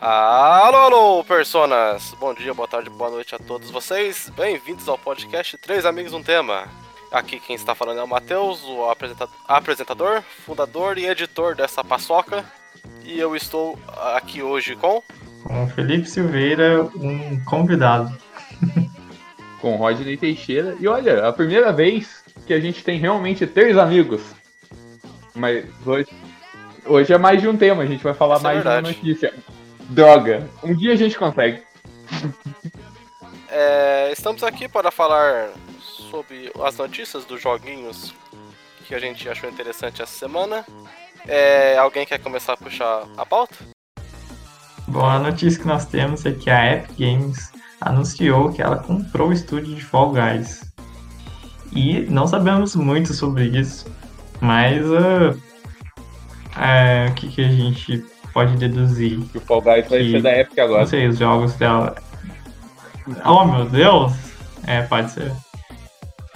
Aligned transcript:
Alô, 0.00 0.76
alô, 0.76 1.24
personas! 1.24 2.14
Bom 2.20 2.32
dia, 2.32 2.54
boa 2.54 2.68
tarde, 2.68 2.88
boa 2.88 3.10
noite 3.10 3.34
a 3.34 3.38
todos 3.38 3.68
vocês. 3.68 4.30
Bem-vindos 4.36 4.88
ao 4.88 4.96
podcast 4.96 5.58
Três 5.58 5.84
Amigos 5.84 6.12
um 6.12 6.22
Tema. 6.22 6.68
Aqui 7.10 7.40
quem 7.40 7.56
está 7.56 7.74
falando 7.74 7.98
é 7.98 8.04
o 8.04 8.06
Matheus, 8.06 8.62
o 8.62 8.84
apresentador, 9.48 10.22
fundador 10.46 10.98
e 10.98 11.06
editor 11.06 11.56
dessa 11.56 11.82
paçoca. 11.82 12.44
E 13.04 13.18
eu 13.18 13.34
estou 13.34 13.76
aqui 14.14 14.40
hoje 14.40 14.76
com. 14.76 15.02
Com 15.42 15.64
o 15.64 15.68
Felipe 15.70 16.08
Silveira, 16.08 16.84
um 16.94 17.42
convidado. 17.44 18.16
com 19.60 19.74
Rodney 19.74 20.16
Teixeira. 20.16 20.76
E 20.78 20.86
olha, 20.86 21.26
a 21.26 21.32
primeira 21.32 21.72
vez 21.72 22.22
que 22.46 22.54
a 22.54 22.60
gente 22.60 22.84
tem 22.84 23.00
realmente 23.00 23.48
três 23.48 23.76
amigos. 23.76 24.22
Mas 25.34 25.66
hoje, 25.84 26.08
hoje 26.86 27.12
é 27.12 27.18
mais 27.18 27.42
de 27.42 27.48
um 27.48 27.56
tema, 27.56 27.82
a 27.82 27.86
gente 27.86 28.04
vai 28.04 28.14
falar 28.14 28.36
Isso 28.36 28.46
é 28.46 28.48
mais 28.48 28.58
é 28.58 28.62
de 28.62 28.68
uma 28.68 28.80
notícia. 28.82 29.34
Droga, 29.88 30.48
um 30.62 30.74
dia 30.74 30.92
a 30.92 30.96
gente 30.96 31.16
consegue. 31.16 31.62
É, 33.50 34.12
estamos 34.12 34.42
aqui 34.42 34.68
para 34.68 34.90
falar 34.90 35.50
sobre 35.80 36.52
as 36.62 36.76
notícias 36.76 37.24
dos 37.24 37.40
joguinhos 37.40 38.14
que 38.86 38.94
a 38.94 38.98
gente 38.98 39.26
achou 39.28 39.48
interessante 39.48 40.02
essa 40.02 40.12
semana. 40.12 40.64
É, 41.26 41.78
alguém 41.78 42.04
quer 42.04 42.18
começar 42.18 42.52
a 42.52 42.56
puxar 42.58 43.06
a 43.16 43.24
pauta? 43.24 43.54
Bom, 44.86 45.06
a 45.06 45.18
notícia 45.18 45.60
que 45.60 45.66
nós 45.66 45.86
temos 45.86 46.24
é 46.26 46.32
que 46.32 46.50
a 46.50 46.74
Epic 46.74 46.98
Games 46.98 47.50
anunciou 47.80 48.52
que 48.52 48.60
ela 48.60 48.78
comprou 48.78 49.28
o 49.28 49.32
estúdio 49.32 49.74
de 49.74 49.84
Fall 49.84 50.12
Guys. 50.12 50.60
E 51.72 52.00
não 52.02 52.26
sabemos 52.26 52.76
muito 52.76 53.14
sobre 53.14 53.46
isso, 53.46 53.86
mas 54.40 54.84
uh, 54.86 55.40
é, 56.58 57.08
o 57.10 57.14
que, 57.14 57.28
que 57.28 57.42
a 57.42 57.50
gente 57.50 58.04
pode 58.38 58.56
deduzir? 58.56 59.18
Que 59.32 59.38
o 59.38 59.40
Fall 59.40 59.62
Guys 59.62 59.84
que, 59.84 59.90
vai 59.90 60.10
ser 60.10 60.22
da 60.22 60.38
Epic 60.38 60.58
agora. 60.58 60.80
Não 60.82 60.86
sei, 60.86 61.08
os 61.08 61.18
jogos 61.18 61.54
dela. 61.54 61.96
Oh 63.24 63.44
meu 63.44 63.64
Deus! 63.64 64.12
É, 64.64 64.82
pode 64.82 65.10
ser. 65.10 65.32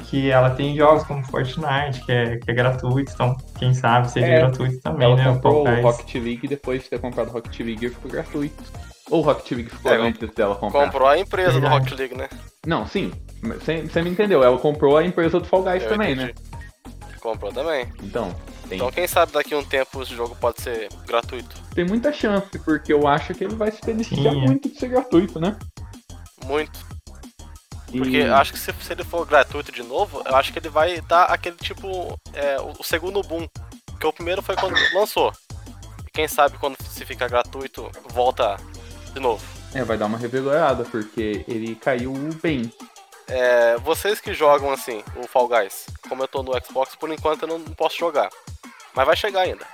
Que 0.04 0.30
ela 0.30 0.50
tem 0.50 0.76
jogos 0.76 1.04
como 1.04 1.24
Fortnite, 1.24 2.04
que 2.04 2.10
é, 2.10 2.36
que 2.38 2.50
é 2.50 2.54
gratuito, 2.54 3.12
então 3.12 3.36
quem 3.56 3.72
sabe 3.72 4.10
seja 4.10 4.26
é, 4.26 4.38
gratuito 4.40 4.80
também, 4.80 5.06
ela 5.06 5.16
né? 5.16 5.24
comprou 5.24 5.66
o 5.66 5.80
Rocket 5.80 6.14
League 6.16 6.40
e 6.42 6.48
depois 6.48 6.82
de 6.82 6.90
ter 6.90 6.98
comprado 6.98 7.28
o 7.28 7.32
Rocket 7.32 7.60
League 7.60 7.88
ficou 7.88 8.10
gratuito. 8.10 8.62
Ou 9.10 9.20
o 9.20 9.22
Rocket 9.22 9.52
League 9.52 9.70
ficou 9.70 9.92
é, 9.92 9.96
antes 9.96 10.34
dela 10.34 10.56
comprar? 10.56 10.84
Comprou 10.86 11.08
a 11.08 11.18
empresa 11.18 11.60
do 11.60 11.68
Rocket 11.68 11.98
League, 11.98 12.16
né? 12.16 12.28
Não, 12.66 12.84
sim. 12.86 13.12
Você 13.42 14.02
me 14.02 14.10
entendeu. 14.10 14.42
Ela 14.42 14.58
comprou 14.58 14.96
a 14.96 15.04
empresa 15.04 15.38
do 15.38 15.46
Fall 15.46 15.62
Guys 15.62 15.82
Eu 15.82 15.88
também, 15.88 16.12
entendi. 16.12 16.28
né? 16.28 16.34
Comprou 17.20 17.52
também. 17.52 17.86
Então, 18.02 18.34
tem... 18.72 18.76
Então 18.76 18.90
quem 18.90 19.06
sabe 19.06 19.32
daqui 19.32 19.54
a 19.54 19.58
um 19.58 19.64
tempo 19.64 20.02
esse 20.02 20.14
jogo 20.14 20.34
pode 20.36 20.62
ser 20.62 20.88
gratuito. 21.06 21.56
Tem 21.74 21.84
muita 21.84 22.12
chance, 22.12 22.58
porque 22.60 22.92
eu 22.92 23.06
acho 23.06 23.34
que 23.34 23.44
ele 23.44 23.54
vai 23.54 23.70
se 23.70 23.80
beneficiar 23.84 24.32
Sim. 24.32 24.40
muito 24.40 24.68
de 24.68 24.78
ser 24.78 24.88
gratuito, 24.88 25.38
né? 25.38 25.56
Muito. 26.44 26.80
Porque 27.86 28.18
e... 28.18 28.28
acho 28.28 28.52
que 28.54 28.58
se, 28.58 28.72
se, 28.72 28.92
ele 28.92 29.04
for 29.04 29.26
gratuito 29.26 29.70
de 29.70 29.82
novo, 29.82 30.22
eu 30.24 30.34
acho 30.34 30.52
que 30.52 30.58
ele 30.58 30.70
vai 30.70 31.00
dar 31.02 31.24
aquele 31.24 31.56
tipo. 31.56 32.18
É, 32.32 32.56
o, 32.60 32.82
segundo 32.82 33.22
boom. 33.22 33.46
Porque 33.86 34.06
o 34.06 34.12
primeiro 34.12 34.40
foi 34.40 34.56
quando 34.56 34.74
lançou. 34.94 35.30
E 36.06 36.10
quem 36.10 36.26
sabe 36.26 36.56
quando 36.58 36.76
se 36.82 37.04
fica 37.04 37.28
gratuito, 37.28 37.90
volta 38.08 38.56
de 39.12 39.20
novo. 39.20 39.44
É, 39.74 39.84
vai 39.84 39.98
dar 39.98 40.06
uma 40.06 40.18
revigorada, 40.18 40.84
porque 40.84 41.44
ele 41.46 41.74
caiu 41.74 42.12
bem. 42.42 42.72
É, 43.28 43.76
vocês 43.78 44.20
que 44.20 44.34
jogam 44.34 44.70
assim, 44.70 45.02
o 45.16 45.26
Fall 45.26 45.48
Guys, 45.48 45.86
como 46.08 46.22
eu 46.22 46.28
tô 46.28 46.42
no 46.42 46.52
Xbox, 46.64 46.94
por 46.96 47.10
enquanto 47.10 47.42
eu 47.42 47.48
não 47.48 47.60
posso 47.74 47.98
jogar. 47.98 48.30
Mas 48.94 49.06
vai 49.06 49.16
chegar 49.16 49.42
ainda. 49.42 49.66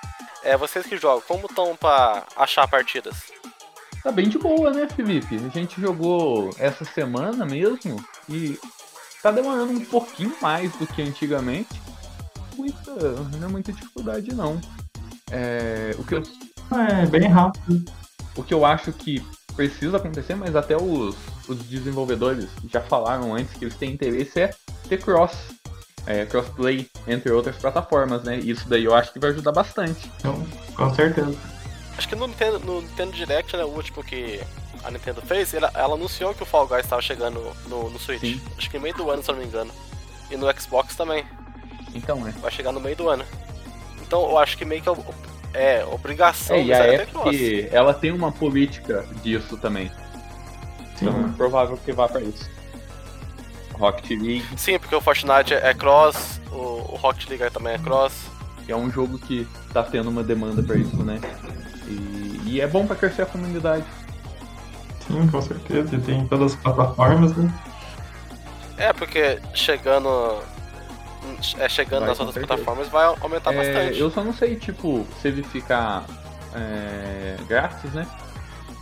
É, 0.43 0.57
vocês 0.57 0.87
que 0.87 0.97
jogam, 0.97 1.23
como 1.27 1.47
estão 1.47 1.77
pra 1.77 2.25
achar 2.37 2.69
partidas? 2.69 3.17
Tá 4.03 4.13
bem 4.13 4.29
de 4.29 4.39
boa, 4.39 4.71
né, 4.71 4.89
Felipe? 4.89 5.37
A 5.37 5.49
gente 5.49 5.81
jogou 5.81 6.51
essa 6.59 6.85
semana 6.85 7.45
mesmo 7.45 8.03
e 8.29 8.59
tá 9.23 9.31
demorando 9.31 9.73
um 9.73 9.85
pouquinho 9.85 10.35
mais 10.41 10.73
do 10.77 10.87
que 10.87 11.03
antigamente. 11.03 11.81
Muita, 12.57 12.93
não 12.93 13.49
é 13.49 13.51
muita 13.51 13.73
dificuldade, 13.73 14.33
não. 14.35 14.61
É, 15.31 15.95
o 15.99 16.05
que 16.05 16.15
eu... 16.15 16.23
É, 16.71 17.07
bem 17.07 17.29
rápido. 17.29 17.85
O 18.37 18.43
que 18.43 18.55
eu 18.55 18.65
acho 18.65 18.93
que 18.93 19.25
precisa 19.57 19.97
acontecer, 19.97 20.37
mas 20.37 20.55
até 20.55 20.77
os, 20.77 21.17
os 21.49 21.59
desenvolvedores 21.65 22.49
já 22.71 22.81
falaram 22.81 23.35
antes 23.35 23.55
que 23.55 23.65
eles 23.65 23.75
têm 23.75 23.93
interesse 23.93 24.41
é 24.41 24.55
ter 24.89 25.03
cross, 25.03 25.37
é, 26.09 26.25
crossplay 26.25 26.89
entre 27.07 27.31
outras 27.31 27.57
plataformas, 27.57 28.23
né? 28.23 28.39
Isso 28.39 28.67
daí 28.67 28.85
eu 28.85 28.95
acho 28.95 29.13
que 29.13 29.19
vai 29.19 29.29
ajudar 29.31 29.53
bastante. 29.53 30.11
Então, 30.19 30.43
com 30.75 30.95
certeza. 30.95 31.37
Acho 31.99 32.09
que 32.09 32.17
no 32.17 32.27
Nintendo, 32.27 32.59
no 32.61 32.81
Nintendo 32.81 33.13
Direct, 33.13 33.55
né, 33.55 33.65
o 33.65 33.69
último 33.69 34.03
que 34.03 34.41
a 34.83 34.91
Nintendo 34.91 35.21
fez, 35.21 35.53
ela, 35.53 35.71
ela 35.75 35.95
anunciou 35.95 36.35
que 36.35 36.43
o 36.43 36.47
Fall 36.47 36.67
Guys 36.67 36.85
estava 36.85 37.03
chegando 37.03 37.53
no, 37.69 37.91
no 37.91 37.99
Switch. 37.99 38.21
Sim. 38.21 38.41
Acho 38.57 38.71
que 38.71 38.79
no 38.79 38.83
meio 38.85 38.95
do 38.95 39.11
ano, 39.11 39.23
se 39.23 39.31
eu 39.31 39.35
não 39.35 39.43
me 39.43 39.47
engano. 39.47 39.71
E 40.31 40.37
no 40.37 40.47
Xbox 40.59 40.97
também. 40.97 41.27
Então, 41.95 42.27
é. 42.27 42.31
Vai 42.33 42.51
chegar 42.51 42.73
no 42.73 42.81
meio 42.81 42.97
do 42.97 43.09
ano. 43.11 43.25
Então 44.01 44.23
eu 44.23 44.39
acho 44.39 44.57
que 44.57 44.65
meio 44.65 44.81
que 44.81 44.89
é 44.89 44.93
é, 45.53 45.85
obrigação 45.85 46.57
é, 46.57 46.65
e 46.65 46.73
a 46.73 46.95
Epic, 46.95 47.73
ela 47.73 47.93
tem 47.93 48.13
uma 48.13 48.33
política 48.33 49.07
disso 49.23 49.59
também. 49.59 49.91
Sim. 50.97 51.09
Então 51.09 51.27
é 51.27 51.37
provável 51.37 51.77
que 51.77 51.93
vá 51.93 52.09
para 52.09 52.23
isso. 52.23 52.49
Rocket 53.79 54.11
League. 54.11 54.45
Sim, 54.57 54.79
porque 54.79 54.95
o 54.95 55.01
Fortnite 55.01 55.55
é 55.55 55.73
cross, 55.73 56.41
o, 56.51 56.57
o 56.93 56.97
Rocket 56.97 57.29
League 57.29 57.51
também 57.53 57.75
é 57.75 57.79
cross. 57.79 58.13
É 58.67 58.77
um 58.77 58.91
jogo 58.91 59.19
que 59.19 59.47
tá 59.73 59.83
tendo 59.83 60.11
uma 60.11 60.23
demanda 60.23 60.63
para 60.63 60.77
isso, 60.77 61.03
né? 61.03 61.19
E, 61.87 62.43
e, 62.45 62.61
é 62.61 62.67
bom 62.67 62.87
para 62.87 62.97
crescer 62.97 63.23
a 63.23 63.27
comunidade. 63.27 63.85
Sim, 65.07 65.27
com 65.29 65.41
certeza. 65.41 65.97
E 65.97 66.01
tem 66.01 66.27
todas 66.27 66.53
as 66.53 66.61
plataformas, 66.61 67.35
né? 67.35 67.51
É, 68.77 68.93
porque 68.93 69.41
chegando 69.55 70.43
é, 71.59 71.69
chegando 71.69 72.01
vai, 72.01 72.09
nas 72.09 72.21
outras 72.21 72.35
certeza. 72.35 72.47
plataformas 72.47 72.89
vai 72.89 73.07
aumentar 73.21 73.55
é, 73.55 73.57
bastante. 73.57 73.99
Eu 73.99 74.11
só 74.11 74.23
não 74.23 74.35
sei, 74.35 74.57
tipo, 74.57 75.07
se 75.21 75.29
ele 75.29 75.43
ficar 75.43 76.05
é, 76.55 77.37
grátis, 77.49 77.93
né? 77.93 78.07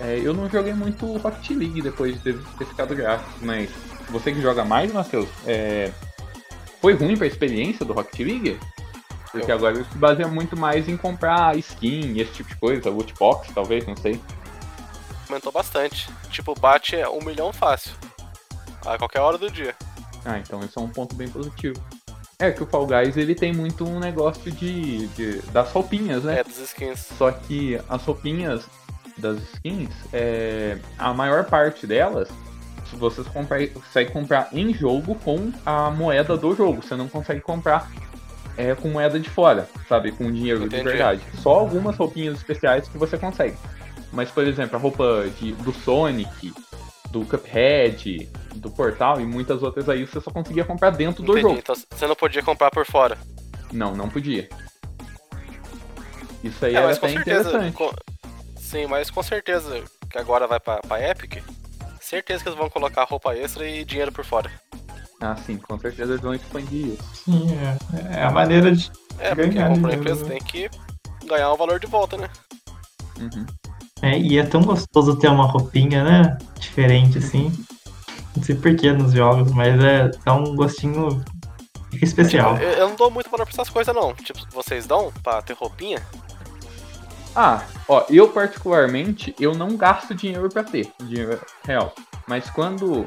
É, 0.00 0.20
eu 0.22 0.34
não 0.34 0.48
joguei 0.50 0.74
muito 0.74 1.16
Rocket 1.18 1.50
League 1.50 1.80
depois 1.80 2.14
de 2.14 2.20
ter, 2.20 2.38
ter 2.58 2.66
ficado 2.66 2.94
grátis, 2.94 3.26
mas 3.40 3.70
você 4.08 4.32
que 4.32 4.40
joga 4.40 4.64
mais, 4.64 4.92
Matheus, 4.92 5.28
é, 5.46 5.90
foi 6.80 6.94
ruim 6.94 7.16
pra 7.16 7.26
experiência 7.26 7.84
do 7.84 7.92
Rocket 7.92 8.20
League? 8.20 8.60
Porque 9.30 9.52
agora 9.52 9.74
ele 9.74 9.84
se 9.84 9.98
baseia 9.98 10.28
muito 10.28 10.56
mais 10.56 10.88
em 10.88 10.96
comprar 10.96 11.56
skin 11.58 12.12
e 12.14 12.20
esse 12.20 12.32
tipo 12.32 12.48
de 12.48 12.56
coisa, 12.56 12.88
loot 12.88 13.12
box, 13.18 13.52
talvez, 13.54 13.86
não 13.86 13.96
sei. 13.96 14.20
Aumentou 15.28 15.52
bastante. 15.52 16.08
Tipo, 16.30 16.54
bate 16.58 16.96
um 16.96 17.24
milhão 17.24 17.52
fácil. 17.52 17.92
A 18.84 18.96
qualquer 18.96 19.20
hora 19.20 19.36
do 19.36 19.50
dia. 19.50 19.74
Ah, 20.24 20.38
então 20.38 20.60
isso 20.60 20.78
é 20.78 20.82
um 20.82 20.88
ponto 20.88 21.14
bem 21.14 21.28
positivo. 21.28 21.76
É 22.38 22.50
que 22.50 22.62
o 22.62 22.66
Fall 22.66 22.86
Guys 22.86 23.16
ele 23.16 23.34
tem 23.34 23.52
muito 23.52 23.86
um 23.86 23.98
negócio 23.98 24.50
de, 24.52 25.06
de 25.08 25.38
das 25.50 25.72
roupinhas, 25.72 26.22
né? 26.22 26.40
É, 26.40 26.44
das 26.44 26.58
skins. 26.58 27.06
Só 27.18 27.30
que 27.30 27.80
as 27.88 28.02
roupinhas 28.04 28.64
das 29.16 29.38
skins, 29.54 29.90
é, 30.12 30.78
a 30.98 31.12
maior 31.14 31.44
parte 31.46 31.86
delas, 31.86 32.28
se 32.90 32.96
você 32.96 33.22
comprar, 33.24 33.66
consegue 33.68 34.10
comprar 34.10 34.48
em 34.52 34.72
jogo 34.72 35.14
com 35.16 35.52
a 35.64 35.90
moeda 35.90 36.36
do 36.36 36.54
jogo. 36.54 36.82
Você 36.82 36.96
não 36.96 37.08
consegue 37.08 37.40
comprar 37.40 37.90
é, 38.56 38.74
com 38.74 38.88
moeda 38.88 39.18
de 39.20 39.28
fora, 39.28 39.68
sabe? 39.88 40.12
Com 40.12 40.30
dinheiro 40.30 40.64
Entendi. 40.64 40.82
de 40.82 40.88
verdade. 40.88 41.22
Só 41.42 41.50
algumas 41.50 41.96
roupinhas 41.96 42.36
especiais 42.36 42.88
que 42.88 42.96
você 42.96 43.18
consegue. 43.18 43.56
Mas, 44.12 44.30
por 44.30 44.46
exemplo, 44.46 44.76
a 44.76 44.80
roupa 44.80 45.26
de, 45.38 45.52
do 45.52 45.72
Sonic, 45.72 46.52
do 47.10 47.24
Cuphead, 47.24 48.30
do 48.54 48.70
Portal 48.70 49.20
e 49.20 49.24
muitas 49.26 49.62
outras 49.62 49.88
aí 49.88 50.06
você 50.06 50.20
só 50.20 50.30
conseguia 50.30 50.64
comprar 50.64 50.90
dentro 50.90 51.22
Entendi, 51.22 51.42
do 51.42 51.48
jogo. 51.48 51.58
Então 51.58 51.74
você 51.74 52.06
não 52.06 52.14
podia 52.14 52.42
comprar 52.42 52.70
por 52.70 52.86
fora. 52.86 53.18
Não, 53.72 53.94
não 53.94 54.08
podia. 54.08 54.48
Isso 56.42 56.64
aí 56.64 56.74
é, 56.74 56.78
era 56.78 56.92
até 56.92 57.08
certeza, 57.08 57.48
interessante. 57.50 57.76
Com... 57.76 57.92
Sim, 58.56 58.86
mas 58.86 59.10
com 59.10 59.22
certeza 59.22 59.82
que 60.08 60.18
agora 60.18 60.46
vai 60.46 60.60
pra, 60.60 60.78
pra 60.78 61.10
Epic, 61.10 61.42
certeza 62.06 62.42
que 62.42 62.48
eles 62.48 62.58
vão 62.58 62.70
colocar 62.70 63.04
roupa 63.04 63.34
extra 63.34 63.68
e 63.68 63.84
dinheiro 63.84 64.12
por 64.12 64.24
fora. 64.24 64.50
Ah, 65.20 65.36
sim, 65.36 65.56
com 65.56 65.78
certeza 65.78 66.12
eles 66.12 66.22
vão 66.22 66.34
expandir 66.34 66.88
isso. 66.88 67.24
Sim, 67.24 67.48
é, 67.58 68.18
é 68.18 68.22
a 68.24 68.30
maneira 68.30 68.70
de. 68.74 68.90
É, 69.18 69.34
porque 69.34 69.58
a 69.58 69.94
empresa 69.94 70.24
né? 70.24 70.30
tem 70.30 70.42
que 70.42 70.70
ganhar 71.24 71.50
o 71.52 71.56
valor 71.56 71.80
de 71.80 71.86
volta, 71.86 72.16
né? 72.16 72.28
Uhum. 73.18 73.46
É, 74.02 74.18
e 74.18 74.38
é 74.38 74.44
tão 74.44 74.62
gostoso 74.62 75.18
ter 75.18 75.28
uma 75.28 75.46
roupinha, 75.46 76.04
né? 76.04 76.38
Diferente 76.58 77.18
assim. 77.18 77.50
Não 78.36 78.42
sei 78.42 78.54
porquê 78.54 78.92
nos 78.92 79.12
jogos, 79.12 79.50
mas 79.52 79.82
é 79.82 80.10
dá 80.24 80.34
um 80.34 80.54
gostinho 80.54 81.24
especial. 82.02 82.56
Eu, 82.58 82.70
eu, 82.72 82.88
não 82.90 82.96
dou 82.96 83.10
muito 83.10 83.30
valor 83.30 83.46
pra 83.46 83.54
essas 83.54 83.70
coisas, 83.70 83.94
não. 83.94 84.14
Tipo, 84.14 84.38
vocês 84.52 84.86
dão 84.86 85.10
pra 85.22 85.40
ter 85.40 85.54
roupinha? 85.54 86.02
Ah, 87.38 87.62
ó, 87.86 88.06
eu 88.08 88.30
particularmente, 88.30 89.34
eu 89.38 89.54
não 89.54 89.76
gasto 89.76 90.14
dinheiro 90.14 90.48
pra 90.48 90.64
ter, 90.64 90.90
dinheiro 91.02 91.38
real. 91.66 91.94
Mas 92.26 92.48
quando 92.48 93.06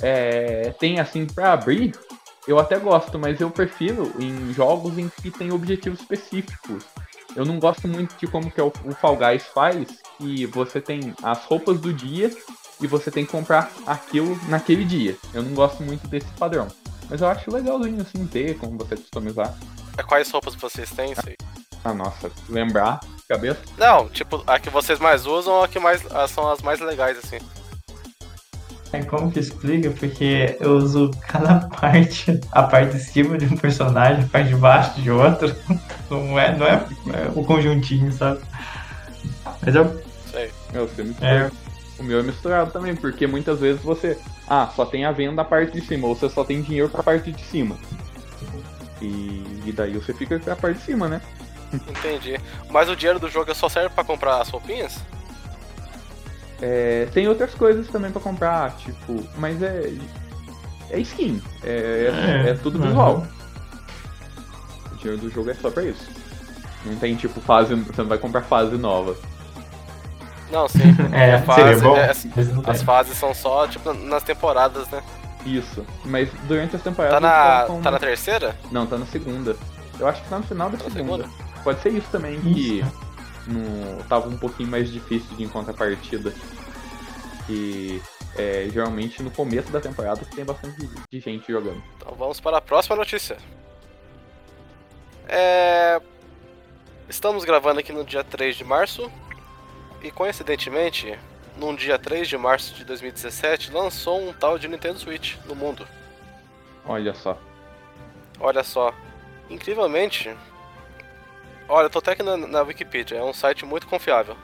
é, 0.00 0.74
tem 0.78 0.98
assim 0.98 1.26
pra 1.26 1.52
abrir, 1.52 1.94
eu 2.48 2.58
até 2.58 2.78
gosto, 2.78 3.18
mas 3.18 3.38
eu 3.38 3.50
prefiro 3.50 4.10
em 4.18 4.50
jogos 4.54 4.96
em 4.96 5.10
que 5.10 5.30
tem 5.30 5.52
objetivos 5.52 6.00
específicos. 6.00 6.84
Eu 7.36 7.44
não 7.44 7.60
gosto 7.60 7.86
muito 7.86 8.16
de 8.16 8.26
como 8.26 8.50
que 8.50 8.58
é 8.58 8.64
o, 8.64 8.72
o 8.86 8.94
Fall 8.94 9.16
Guys 9.16 9.44
faz, 9.54 9.88
que 10.16 10.46
você 10.46 10.80
tem 10.80 11.14
as 11.22 11.44
roupas 11.44 11.78
do 11.78 11.92
dia 11.92 12.34
e 12.80 12.86
você 12.86 13.10
tem 13.10 13.26
que 13.26 13.30
comprar 13.30 13.70
aquilo 13.86 14.40
naquele 14.48 14.86
dia. 14.86 15.18
Eu 15.34 15.42
não 15.42 15.52
gosto 15.52 15.82
muito 15.82 16.08
desse 16.08 16.32
padrão. 16.38 16.66
Mas 17.10 17.20
eu 17.20 17.28
acho 17.28 17.52
legalzinho 17.52 18.00
assim 18.00 18.26
ter, 18.26 18.56
como 18.56 18.78
você 18.78 18.96
customizar. 18.96 19.54
É, 19.98 20.02
Quais 20.02 20.30
roupas 20.30 20.54
vocês 20.54 20.90
têm? 20.90 21.14
Sei. 21.14 21.36
Ah, 21.84 21.92
nossa, 21.92 22.30
lembrar, 22.48 23.00
cabeça. 23.30 23.60
Não, 23.78 24.08
tipo, 24.08 24.42
a 24.46 24.58
que 24.58 24.68
vocês 24.70 24.98
mais 24.98 25.24
usam 25.26 25.54
ou 25.54 25.64
a 25.64 25.68
que 25.68 25.78
mais, 25.78 26.04
as- 26.12 26.30
são 26.32 26.50
as 26.50 26.60
mais 26.62 26.80
legais, 26.80 27.16
assim. 27.18 27.38
É 28.92 29.00
como 29.02 29.30
que 29.30 29.38
explica? 29.38 29.88
Porque 29.92 30.56
eu 30.58 30.72
uso 30.76 31.12
cada 31.28 31.60
parte, 31.80 32.40
a 32.50 32.62
parte 32.64 32.96
de 32.96 33.00
cima 33.04 33.38
de 33.38 33.46
um 33.46 33.56
personagem, 33.56 34.24
a 34.24 34.26
parte 34.28 34.48
de 34.48 34.56
baixo 34.56 35.00
de 35.00 35.10
outro. 35.10 35.54
Não 36.10 36.36
é, 36.36 36.56
não 36.56 36.66
é, 36.66 36.72
é 37.14 37.30
o 37.36 37.44
conjuntinho, 37.44 38.10
sabe? 38.12 38.40
Mas 39.64 39.76
eu. 39.76 40.02
Sei. 40.32 40.50
Meu, 40.72 40.88
você 40.88 41.04
mistura. 41.04 41.28
É, 41.30 41.50
O 42.00 42.02
meu 42.02 42.18
é 42.18 42.22
misturado 42.24 42.72
também, 42.72 42.96
porque 42.96 43.28
muitas 43.28 43.60
vezes 43.60 43.80
você. 43.80 44.18
Ah, 44.48 44.68
só 44.74 44.84
tem 44.84 45.04
a 45.04 45.12
venda 45.12 45.36
da 45.36 45.44
parte 45.44 45.70
de 45.80 45.86
cima, 45.86 46.08
ou 46.08 46.16
você 46.16 46.28
só 46.28 46.42
tem 46.42 46.62
dinheiro 46.62 46.88
pra 46.88 47.04
parte 47.04 47.30
de 47.30 47.40
cima. 47.44 47.76
E, 49.00 49.44
e 49.66 49.72
daí 49.72 49.92
você 49.94 50.12
fica 50.12 50.36
com 50.40 50.50
a 50.50 50.56
parte 50.56 50.78
de 50.78 50.84
cima, 50.84 51.06
né? 51.06 51.20
Entendi. 51.72 52.38
Mas 52.68 52.88
o 52.88 52.96
dinheiro 52.96 53.18
do 53.18 53.28
jogo 53.28 53.54
só 53.54 53.68
serve 53.68 53.90
pra 53.90 54.04
comprar 54.04 54.40
as 54.40 54.48
roupinhas? 54.48 54.98
É, 56.60 57.06
tem 57.12 57.26
outras 57.28 57.54
coisas 57.54 57.88
também 57.88 58.10
pra 58.10 58.20
comprar, 58.20 58.76
tipo. 58.76 59.26
Mas 59.36 59.62
é. 59.62 59.92
É 60.90 60.98
skin. 60.98 61.42
É, 61.62 61.70
é, 62.12 62.46
É, 62.46 62.50
é 62.50 62.54
tudo 62.54 62.78
uhum. 62.78 62.86
visual. 62.86 63.26
O 64.92 64.96
dinheiro 64.96 65.20
do 65.22 65.30
jogo 65.30 65.50
é 65.50 65.54
só 65.54 65.70
pra 65.70 65.84
isso. 65.84 66.08
Não 66.84 66.96
tem 66.96 67.14
tipo 67.16 67.40
fase. 67.40 67.74
Você 67.74 68.02
não 68.02 68.08
vai 68.08 68.18
comprar 68.18 68.42
fase 68.42 68.76
nova. 68.76 69.16
Não, 70.50 70.68
sim. 70.68 70.80
é, 71.12 71.38
fase, 71.42 71.60
seria 71.62 71.78
bom. 71.78 71.96
é, 71.96 72.10
As 72.10 72.22
tem. 72.78 72.84
fases 72.84 73.16
são 73.16 73.32
só, 73.32 73.66
tipo, 73.68 73.92
nas 73.94 74.22
temporadas, 74.24 74.88
né? 74.88 75.02
Isso. 75.46 75.86
Mas 76.04 76.28
durante 76.48 76.76
as 76.76 76.82
temporadas. 76.82 77.18
Tá 77.18 77.20
na, 77.20 77.80
tá 77.82 77.90
na 77.92 77.98
terceira? 77.98 78.54
Não, 78.70 78.84
tá 78.86 78.98
na 78.98 79.06
segunda. 79.06 79.56
Eu 79.98 80.08
acho 80.08 80.22
que 80.22 80.28
tá 80.28 80.38
no 80.38 80.44
final 80.44 80.68
da 80.68 80.76
Tá 80.76 80.90
segunda. 80.90 81.24
segunda? 81.24 81.49
Pode 81.62 81.80
ser 81.82 81.92
isso 81.92 82.08
também, 82.10 82.40
que 82.40 82.80
Isso. 82.80 83.00
no, 83.46 84.02
tava 84.04 84.28
um 84.28 84.36
pouquinho 84.36 84.68
mais 84.68 84.90
difícil 84.90 85.36
de 85.36 85.44
encontrar 85.44 85.74
partida. 85.74 86.32
E 87.48 88.00
é, 88.36 88.68
geralmente 88.72 89.22
no 89.22 89.30
começo 89.30 89.70
da 89.70 89.80
temporada 89.80 90.24
tem 90.34 90.44
bastante 90.44 90.88
de 91.10 91.20
gente 91.20 91.50
jogando. 91.50 91.82
Então 91.96 92.14
vamos 92.14 92.40
para 92.40 92.58
a 92.58 92.60
próxima 92.60 92.96
notícia. 92.96 93.36
É... 95.28 96.00
Estamos 97.08 97.44
gravando 97.44 97.80
aqui 97.80 97.92
no 97.92 98.04
dia 98.04 98.24
3 98.24 98.56
de 98.56 98.64
março. 98.64 99.10
E 100.02 100.10
coincidentemente, 100.10 101.18
num 101.56 101.74
dia 101.74 101.98
3 101.98 102.26
de 102.26 102.38
março 102.38 102.74
de 102.74 102.84
2017, 102.84 103.70
lançou 103.70 104.20
um 104.28 104.32
tal 104.32 104.58
de 104.58 104.66
Nintendo 104.66 104.98
Switch 104.98 105.36
no 105.44 105.54
mundo. 105.54 105.86
Olha 106.84 107.12
só. 107.14 107.38
Olha 108.38 108.64
só. 108.64 108.94
Incrivelmente. 109.50 110.34
Olha, 111.70 111.86
eu 111.86 111.90
tô 111.90 112.00
até 112.00 112.12
aqui 112.12 112.22
na, 112.22 112.36
na 112.36 112.62
Wikipedia, 112.62 113.16
é 113.18 113.22
um 113.22 113.32
site 113.32 113.64
muito 113.64 113.86
confiável. 113.86 114.36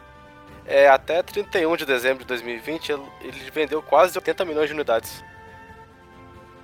É, 0.65 0.89
até 0.89 1.23
31 1.23 1.77
de 1.77 1.85
dezembro 1.85 2.21
de 2.21 2.29
2020, 2.29 2.91
ele, 2.93 3.03
ele 3.21 3.51
vendeu 3.53 3.83
quase 3.83 4.17
80 4.17 4.45
milhões 4.45 4.69
de 4.69 4.75
unidades. 4.75 5.25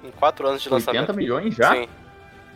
Em 0.04 0.10
4 0.12 0.46
anos 0.46 0.62
de 0.62 0.68
80 0.72 0.90
lançamento. 0.92 1.16
milhões 1.16 1.54
já? 1.54 1.72
Sim. 1.74 1.88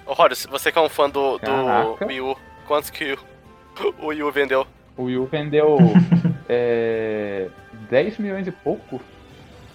Ô, 0.05 0.13
Rory, 0.13 0.37
se 0.37 0.47
você 0.49 0.71
que 0.71 0.79
é 0.79 0.81
um 0.81 0.89
fã 0.89 1.11
do, 1.11 1.39
do. 1.39 2.05
Wii 2.07 2.21
U, 2.21 2.37
quantos 2.67 2.91
que 2.91 3.13
o, 3.15 3.95
o 4.03 4.07
Wii 4.07 4.23
U 4.23 4.31
vendeu? 4.33 4.67
O 4.97 5.05
Wii 5.05 5.19
U 5.19 5.27
vendeu 5.27 5.77
é, 6.49 7.49
10 7.91 8.19
milhões 8.19 8.47
e 8.47 8.53
pouco. 8.53 9.01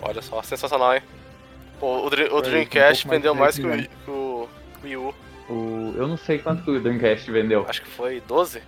Olha 0.01 0.21
só, 0.21 0.41
sensacional, 0.41 0.95
hein? 0.95 1.01
Pô, 1.79 1.87
o, 1.87 2.07
o 2.07 2.09
Foi, 2.09 2.41
Dreamcast 2.41 3.05
um 3.05 3.09
pouco 3.09 3.15
vendeu 3.17 3.35
mais 3.35 3.57
mais 3.59 3.59
que 3.59 3.65
o, 3.65 3.69
10 3.69 3.79
Wii- 3.81 3.89
que 4.05 4.11
o 4.11 4.49
Wii 4.83 4.97
U. 4.97 5.15
O, 5.51 5.93
eu 5.97 6.07
não 6.07 6.17
sei 6.17 6.39
quanto 6.39 6.63
que 6.63 6.71
o 6.71 6.79
Dreamcast 6.79 7.29
vendeu. 7.29 7.65
Acho 7.67 7.81
que 7.81 7.89
foi 7.89 8.21
12? 8.21 8.61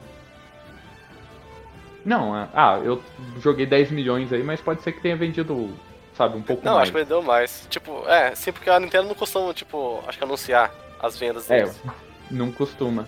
Não, 2.06 2.36
é- 2.38 2.50
ah, 2.54 2.80
eu 2.84 3.02
joguei 3.40 3.66
10 3.66 3.90
milhões 3.92 4.32
aí, 4.34 4.44
mas 4.44 4.60
pode 4.60 4.82
ser 4.82 4.92
que 4.92 5.00
tenha 5.02 5.16
vendido, 5.16 5.70
sabe, 6.18 6.38
um 6.38 6.42
pouco 6.42 6.64
Não, 6.66 6.74
mais. 6.74 6.84
acho 6.84 6.92
que 6.92 6.98
vendeu 6.98 7.22
mais. 7.22 7.68
Tipo, 7.70 8.08
é, 8.10 8.36
sim, 8.36 8.52
porque 8.52 8.70
a 8.70 8.80
Nintendo 8.80 9.08
não 9.08 9.16
costuma, 9.16 9.54
tipo, 9.54 10.04
acho 10.08 10.18
que 10.18 10.24
anunciar 10.24 10.74
as 11.00 11.18
vendas 11.18 11.50
É, 11.50 11.60
deles. 11.60 11.82
não 12.30 12.52
costuma. 12.52 13.08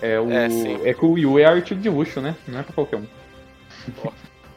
É, 0.00 0.18
o, 0.18 0.28
É, 0.32 0.48
sim. 0.50 0.80
é 0.84 0.92
que 0.92 1.04
o 1.04 1.12
Wii 1.12 1.26
U 1.26 1.38
é 1.38 1.44
artigo 1.44 1.80
de 1.80 1.88
luxo, 1.88 2.20
né? 2.20 2.34
Não 2.48 2.58
é 2.58 2.62
pra 2.64 2.72
qualquer 2.74 2.96
um. 2.96 3.06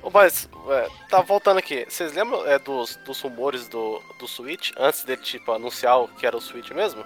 Ô, 0.02 0.10
Mas, 0.12 0.50
é, 0.70 0.88
tá 1.10 1.22
voltando 1.22 1.58
aqui. 1.60 1.86
Vocês 1.88 2.14
lembram 2.16 2.44
é, 2.48 2.58
dos, 2.58 2.96
dos 3.06 3.22
rumores 3.22 3.68
do, 3.68 4.02
do 4.20 4.28
Switch 4.28 4.72
antes 4.78 5.04
dele, 5.04 5.22
tipo, 5.22 5.52
anunciar 5.52 6.00
o 6.02 6.08
que 6.08 6.26
era 6.26 6.36
o 6.36 6.42
Switch 6.42 6.72
mesmo? 6.72 7.04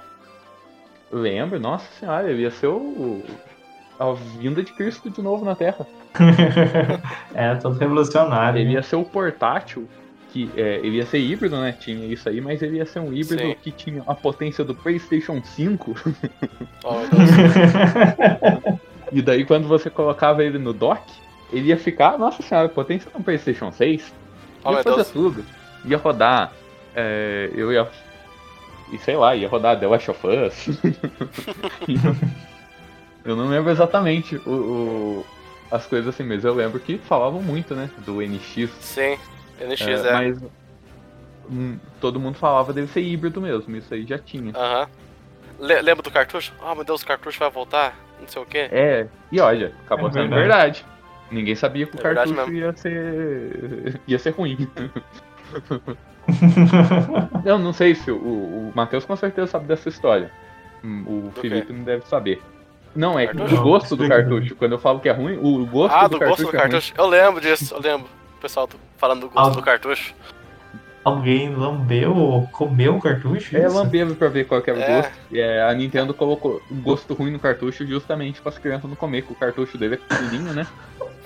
Lembro, 1.12 1.60
nossa 1.60 1.86
senhora, 2.00 2.30
ele 2.30 2.44
ia 2.44 2.52
ser 2.52 2.68
o, 2.68 3.24
a 4.00 4.14
vinda 4.14 4.64
de 4.64 4.72
Cristo 4.74 5.10
de 5.10 5.22
novo 5.22 5.44
na 5.44 5.56
Terra. 5.56 5.86
é 7.34 7.56
todo 7.56 7.78
revolucionário. 7.78 8.60
Ele 8.60 8.70
né? 8.70 8.74
ia 8.76 8.84
ser 8.84 8.96
o 8.96 9.04
portátil, 9.04 9.88
que 10.32 10.50
é, 10.56 10.78
ele 10.78 10.98
ia 10.98 11.06
ser 11.06 11.20
híbrido, 11.20 11.60
né? 11.60 11.72
Tinha 11.72 12.06
isso 12.06 12.30
aí, 12.30 12.40
mas 12.40 12.62
ele 12.62 12.78
ia 12.78 12.86
ser 12.86 13.00
um 13.00 13.12
híbrido 13.12 13.42
Sim. 13.42 13.56
que 13.62 13.72
tinha 13.72 14.04
a 14.08 14.14
potência 14.14 14.64
do 14.64 14.76
PlayStation 14.76 15.42
5. 15.44 15.96
Oh, 16.84 16.96
e 19.12 19.22
daí 19.22 19.44
quando 19.46 19.68
você 19.68 19.90
colocava 19.90 20.44
ele 20.44 20.60
no 20.60 20.74
dock, 20.74 21.02
ele 21.52 21.70
ia 21.70 21.78
ficar, 21.78 22.18
nossa 22.18 22.44
senhora, 22.44 22.68
a 22.68 22.70
potência 22.70 23.10
do 23.12 23.24
PlayStation 23.24 23.72
6. 23.72 24.14
Oh, 24.64 24.70
ia 24.70 24.76
meu 24.76 24.84
fazer 24.84 24.96
Deus. 24.96 25.10
tudo. 25.10 25.46
Ia 25.86 25.98
rodar. 25.98 26.54
é, 26.96 27.50
eu 27.54 27.72
ia. 27.72 27.88
E 28.92 28.98
sei 28.98 29.16
lá, 29.16 29.36
ia 29.36 29.48
rodar 29.48 29.80
The 29.80 29.88
Last 29.88 30.10
of 30.12 30.28
Us. 30.28 30.68
eu 33.24 33.36
não 33.36 33.48
lembro 33.50 33.70
exatamente 33.72 34.36
o, 34.46 34.50
o- 34.50 35.26
as 35.72 35.86
coisas 35.86 36.08
assim, 36.14 36.24
mas 36.24 36.44
eu 36.44 36.54
lembro 36.54 36.80
que 36.80 36.98
falavam 36.98 37.42
muito, 37.42 37.76
né? 37.76 37.90
Do 38.00 38.22
NX. 38.22 38.70
Sim, 38.80 39.18
NX, 39.62 39.82
é, 39.82 39.92
é. 39.94 40.14
Mas 40.14 40.40
hum, 41.50 41.78
todo 42.02 42.20
mundo 42.20 42.36
falava 42.36 42.74
dele 42.74 42.88
ser 42.88 43.02
híbrido 43.02 43.40
mesmo, 43.40 43.76
isso 43.76 43.94
aí 43.94 44.06
já 44.06 44.18
tinha. 44.18 44.52
Aham. 44.56 44.88
Le- 45.60 45.82
lembra 45.82 46.02
do 46.02 46.10
cartucho? 46.10 46.54
Ah, 46.64 46.74
meu 46.74 46.84
Deus, 46.84 47.02
o 47.02 47.06
cartucho 47.06 47.38
vai 47.40 47.50
voltar? 47.52 47.96
Não 48.20 48.28
sei 48.28 48.42
o 48.42 48.46
quê. 48.46 48.70
É, 48.72 49.08
e 49.32 49.40
olha, 49.40 49.74
acabou 49.86 50.08
É 50.10 50.12
sendo 50.14 50.30
verdade. 50.30 50.42
verdade. 50.84 50.86
Ninguém 51.30 51.56
sabia 51.56 51.86
que 51.86 51.96
o 51.96 52.00
É 52.00 52.14
cartucho 52.16 52.52
ia 52.52 52.74
ser. 52.76 54.02
ia 54.08 54.18
ser 54.18 54.32
ruim. 54.32 54.68
Eu 57.46 57.58
não 57.60 57.74
sei 57.74 57.96
se 57.96 58.12
o, 58.12 58.16
o 58.18 58.72
Matheus 58.76 59.06
com 59.06 59.16
certeza 59.16 59.48
sabe 59.48 59.66
dessa 59.68 59.90
história. 59.90 60.32
Hum, 60.84 61.04
O 61.08 61.22
Do 61.34 61.42
Felipe 61.42 61.74
não 61.74 61.84
deve 61.84 62.06
saber. 62.08 62.42
Não, 62.96 63.20
é 63.20 63.28
Cartucho? 63.28 63.56
o 63.56 63.62
gosto 63.64 63.96
do 63.96 64.08
cartucho. 64.08 64.56
Quando 64.56 64.72
eu 64.74 64.80
falo 64.80 65.00
que 65.00 65.08
é 65.10 65.12
ruim, 65.12 65.38
o 65.38 65.66
gosto 65.66 65.94
ah, 65.94 66.08
do, 66.08 66.12
do 66.16 66.20
cartucho 66.20 66.44
gosto 66.44 66.52
do 66.52 66.58
é 66.58 66.62
ruim. 66.62 66.72
cartucho. 66.72 66.94
Eu 66.98 67.08
lembro 67.08 67.42
disso, 67.42 67.74
eu 67.76 67.80
lembro. 67.82 68.08
O 68.38 68.42
pessoal 68.42 68.66
do- 68.66 68.78
falando 68.98 69.22
do 69.22 69.30
gosto 69.30 69.52
Ah. 69.52 69.56
do 69.56 69.62
cartucho. 69.62 70.14
Alguém 71.04 71.54
lambeu 71.56 72.16
ou 72.16 72.48
comeu 72.48 72.96
o 72.96 73.02
cartucho? 73.02 73.56
É 73.56 73.68
lambeiro 73.68 74.16
pra 74.16 74.28
ver 74.28 74.46
qual 74.48 74.62
que 74.62 74.70
era 74.70 74.80
o 74.80 74.82
É. 74.82 74.96
gosto. 75.02 75.12
E 75.32 75.40
é, 75.40 75.62
a 75.64 75.74
Nintendo 75.74 76.14
colocou 76.14 76.62
o 76.70 76.76
gosto 76.76 77.14
ruim 77.14 77.32
no 77.32 77.40
cartucho 77.40 77.86
justamente 77.86 78.42
para 78.42 78.50
as 78.52 78.58
crianças 78.58 78.90
não 78.90 78.96
comer, 78.96 79.22
que 79.22 79.32
o 79.32 79.36
cartucho 79.36 79.78
dele 79.78 79.96
é 79.96 79.98
pequenininho, 79.98 80.54
né? 80.54 80.68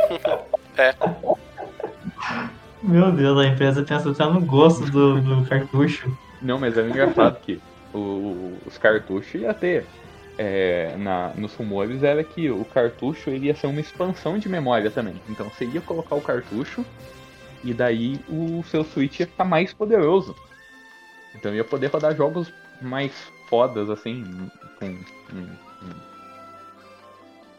Meu 2.83 3.11
Deus, 3.11 3.39
a 3.39 3.47
empresa 3.47 3.83
pensa 3.83 4.11
até 4.11 4.25
no 4.25 4.41
gosto 4.45 4.85
do, 4.91 5.21
do 5.21 5.45
cartucho. 5.47 6.11
Não, 6.41 6.59
mas 6.59 6.77
é 6.77 6.81
engraçado 6.87 7.39
que 7.39 7.61
o- 7.93 8.57
os 8.65 8.77
cartuchos 8.77 9.35
ia 9.41 9.53
ter. 9.53 9.85
é, 10.35 10.95
na, 10.97 11.31
nos 11.35 11.53
rumores 11.53 12.01
era 12.01 12.23
que 12.23 12.49
o 12.49 12.65
cartucho 12.65 13.29
ele 13.29 13.45
ia 13.45 13.55
ser 13.55 13.67
uma 13.67 13.79
expansão 13.79 14.35
de 14.39 14.49
memória 14.49 14.89
também. 14.89 15.13
Então 15.29 15.47
você 15.47 15.63
ia 15.63 15.79
colocar 15.79 16.15
o 16.15 16.21
cartucho 16.21 16.83
e 17.63 17.71
daí 17.71 18.19
o 18.27 18.63
seu 18.63 18.83
Switch 18.83 19.19
ia 19.19 19.27
ficar 19.27 19.45
mais 19.45 19.73
poderoso. 19.73 20.35
Então 21.35 21.53
ia 21.53 21.63
poder 21.63 21.85
rodar 21.91 22.15
jogos 22.15 22.51
mais 22.81 23.11
fodas, 23.47 23.91
assim, 23.91 24.25
com. 24.79 24.87
um- 24.87 25.39
um- 25.83 26.12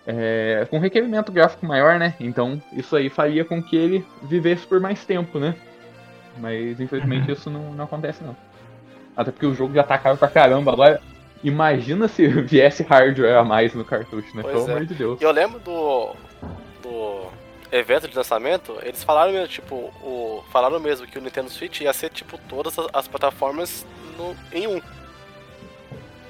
é, 0.06 0.66
com 0.70 0.78
requerimento 0.78 1.32
gráfico 1.32 1.64
maior, 1.66 1.98
né? 1.98 2.14
Então 2.20 2.62
isso 2.72 2.94
aí 2.94 3.08
faria 3.08 3.44
com 3.44 3.62
que 3.62 3.76
ele 3.76 4.06
vivesse 4.22 4.66
por 4.66 4.80
mais 4.80 5.04
tempo, 5.04 5.38
né? 5.38 5.54
Mas 6.38 6.80
infelizmente 6.80 7.30
isso 7.30 7.48
não, 7.48 7.72
não 7.72 7.84
acontece 7.84 8.22
não. 8.22 8.36
Até 9.16 9.30
porque 9.30 9.46
o 9.46 9.54
jogo 9.54 9.74
já 9.74 9.82
tá 9.82 9.96
caro 9.96 10.16
pra 10.16 10.28
caramba. 10.28 10.72
Agora, 10.72 11.00
imagina 11.42 12.08
se 12.08 12.26
viesse 12.42 12.82
hardware 12.82 13.36
a 13.36 13.44
mais 13.44 13.72
no 13.74 13.84
cartucho, 13.84 14.36
né? 14.36 14.42
Pois 14.42 14.54
Pelo 14.54 14.68
é. 14.68 14.72
amor 14.72 14.86
de 14.86 14.94
Deus. 14.94 15.20
E 15.20 15.24
eu 15.24 15.30
lembro 15.30 15.60
do. 15.60 16.14
do 16.82 17.26
evento 17.72 18.06
de 18.08 18.16
lançamento, 18.16 18.76
eles 18.82 19.02
falaram 19.02 19.32
mesmo, 19.32 19.48
tipo, 19.48 19.74
o. 20.02 20.44
Falaram 20.50 20.78
mesmo 20.80 21.06
que 21.06 21.18
o 21.18 21.22
Nintendo 21.22 21.48
Switch 21.50 21.80
ia 21.80 21.92
ser 21.92 22.10
tipo 22.10 22.38
todas 22.48 22.78
as, 22.78 22.86
as 22.92 23.08
plataformas 23.08 23.86
no, 24.18 24.36
em 24.52 24.66
um. 24.66 24.80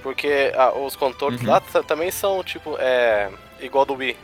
Porque 0.02 0.52
ah, 0.54 0.72
os 0.78 0.94
controles 0.94 1.40
Uhum. 1.40 1.48
lá 1.48 1.60
também 1.86 2.10
são, 2.10 2.44
tipo, 2.44 2.76
é. 2.78 3.30
Igual 3.66 3.84
do 3.84 3.94
Wii. 3.94 4.16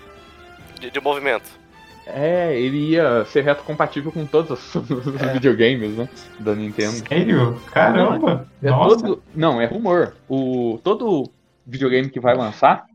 De, 0.81 0.91
de 0.91 1.01
movimento. 1.01 1.59
É, 2.07 2.59
ele 2.59 2.91
ia 2.93 3.25
ser 3.27 3.43
retrocompatível 3.45 4.11
com 4.11 4.25
todos 4.27 4.75
os, 4.75 4.91
os 4.91 5.07
É. 5.23 5.33
videogames, 5.35 5.97
né? 5.97 6.09
Da 6.41 6.55
Nintendo. 6.55 6.93
Sério? 7.09 7.61
Caramba! 7.71 8.49
É 8.63 8.71
Nossa! 8.71 8.97
todo- 8.97 9.23
não, 9.35 9.61
é 9.61 9.67
rumor. 9.67 10.15
O, 10.29 10.81
todo 10.83 11.31
videogame 11.67 12.09
que 12.09 12.19
vai 12.19 12.35
lançar, 12.35 12.87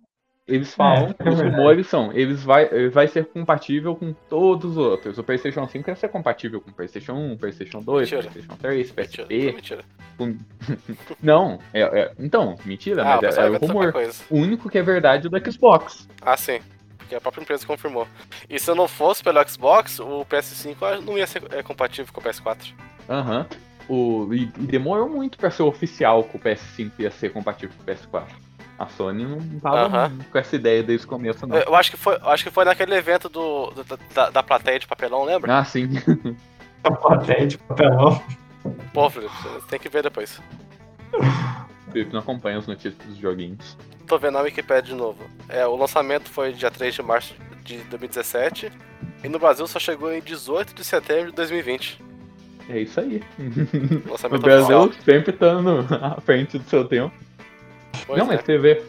eles 0.47 0.73
falam, 0.73 1.13
É, 1.19 1.27
é 1.27 1.29
os 1.31 1.39
rumores 1.41 1.87
são, 1.87 2.11
eles 2.13 2.43
vai, 2.43 2.65
ele 2.71 2.89
vai 2.89 3.07
ser 3.07 3.25
compatível 3.25 3.95
com 3.95 4.13
todos 4.29 4.71
os 4.71 4.77
outros. 4.77 5.17
O 5.17 5.23
PlayStation 5.23 5.67
5 5.67 5.89
ia 5.89 5.95
ser 5.95 6.09
compatível 6.09 6.61
com 6.61 6.69
o 6.69 6.73
PlayStation 6.73 7.13
1, 7.13 7.37
PlayStation 7.37 7.81
2, 7.81 8.11
Mentira. 8.11 8.31
PlayStation 8.31 8.57
3, 8.61 8.91
Mentira, 8.95 9.25
PSP. 9.27 9.51
mentira. 9.53 9.85
com- 10.17 10.37
Não, 11.21 11.59
é, 11.73 11.81
é- 11.81 12.11
então, 12.19 12.55
mentira, 12.65 13.01
Ah, 13.03 13.05
mas 13.15 13.23
é, 13.23 13.27
pessoal 13.27 13.47
é 13.47 13.49
o 13.49 13.57
rumor. 13.57 13.93
O 14.29 14.37
único 14.37 14.69
que 14.69 14.77
é 14.77 14.83
verdade 14.83 15.27
é 15.27 15.29
do 15.29 15.51
Xbox. 15.51 16.07
Ah, 16.21 16.37
sim. 16.37 16.59
Porque 16.97 17.13
a 17.15 17.21
própria 17.21 17.43
empresa 17.43 17.65
confirmou. 17.67 18.07
E 18.49 18.59
se 18.59 18.73
não 18.73 18.87
fosse 18.87 19.23
pelo 19.23 19.47
Xbox, 19.47 19.99
o 19.99 20.25
PS5 20.25 21.01
não 21.05 21.15
ia 21.17 21.27
ser 21.27 21.43
é, 21.51 21.61
compatível 21.61 22.11
com 22.11 22.19
o 22.19 22.23
PS4. 22.23 22.73
Aham. 23.07 23.45
O, 23.87 24.33
e, 24.33 24.43
e 24.43 24.65
demorou 24.65 25.07
muito 25.07 25.37
pra 25.37 25.51
ser 25.51 25.61
oficial 25.61 26.23
que 26.23 26.35
o 26.35 26.39
PS5 26.39 26.91
ia 26.97 27.11
ser 27.11 27.31
compatível 27.31 27.75
com 27.77 27.83
o 27.83 27.95
PS4. 27.95 28.25
A 28.77 28.87
Sony 28.87 29.23
não 29.25 29.59
tava 29.59 30.11
com 30.31 30.37
essa 30.37 30.55
ideia 30.55 30.83
desde 30.83 31.05
o 31.05 31.09
começo, 31.09 31.47
não. 31.47 31.55
Eu 31.55 31.63
eu 31.63 31.75
acho 31.75 31.91
que 31.91 31.97
foi, 31.97 32.17
acho 32.23 32.43
que 32.43 32.49
foi 32.51 32.65
naquele 32.65 32.93
evento 32.95 33.29
do, 33.29 33.71
do- 33.71 33.85
da, 34.13 34.29
da 34.29 34.43
plateia 34.43 34.77
de 34.79 34.85
papelão, 34.87 35.23
lembra? 35.23 35.59
Ah, 35.59 35.63
sim. 35.63 35.89
A 36.83 36.91
plateia 36.91 37.47
de 37.47 37.57
papelão. 37.57 38.21
Pô, 38.93 39.09
Felipe, 39.09 39.31
você 39.43 39.67
tem 39.69 39.79
que 39.79 39.89
ver 39.89 40.03
depois. 40.03 40.39
Felipe 41.91 42.11
não 42.13 42.19
acompanha 42.19 42.57
as 42.57 42.67
notícias 42.67 42.95
dos 43.05 43.17
joguinhos. 43.17 43.77
Tô 44.05 44.17
vendo 44.19 44.33
na 44.33 44.41
Wikipedia 44.41 44.81
de 44.83 44.93
novo. 44.93 45.23
É, 45.49 45.65
o 45.65 45.75
lançamento 45.75 46.29
foi 46.29 46.51
dia 46.53 46.69
3 46.69 46.93
de 46.93 47.01
março 47.01 47.33
de 47.63 47.77
2017. 47.77 48.71
E 49.23 49.29
no 49.29 49.39
Brasil 49.39 49.65
só 49.67 49.79
chegou 49.79 50.13
em 50.13 50.21
18 50.21 50.75
de 50.75 50.83
setembro 50.83 51.27
de 51.31 51.35
2020. 51.35 52.03
É 52.69 52.79
isso 52.81 52.99
aí. 52.99 53.23
O 54.31 54.39
Brasil 54.39 54.79
oficial. 54.79 54.91
sempre 55.05 55.31
estando 55.33 55.85
à 56.01 56.19
frente 56.21 56.57
do 56.57 56.67
seu 56.69 56.85
tempo. 56.85 57.13
Pois 58.05 58.19
não, 58.19 58.25
é. 58.31 58.35
mas 58.35 58.45
você 58.45 58.57
vê, 58.57 58.81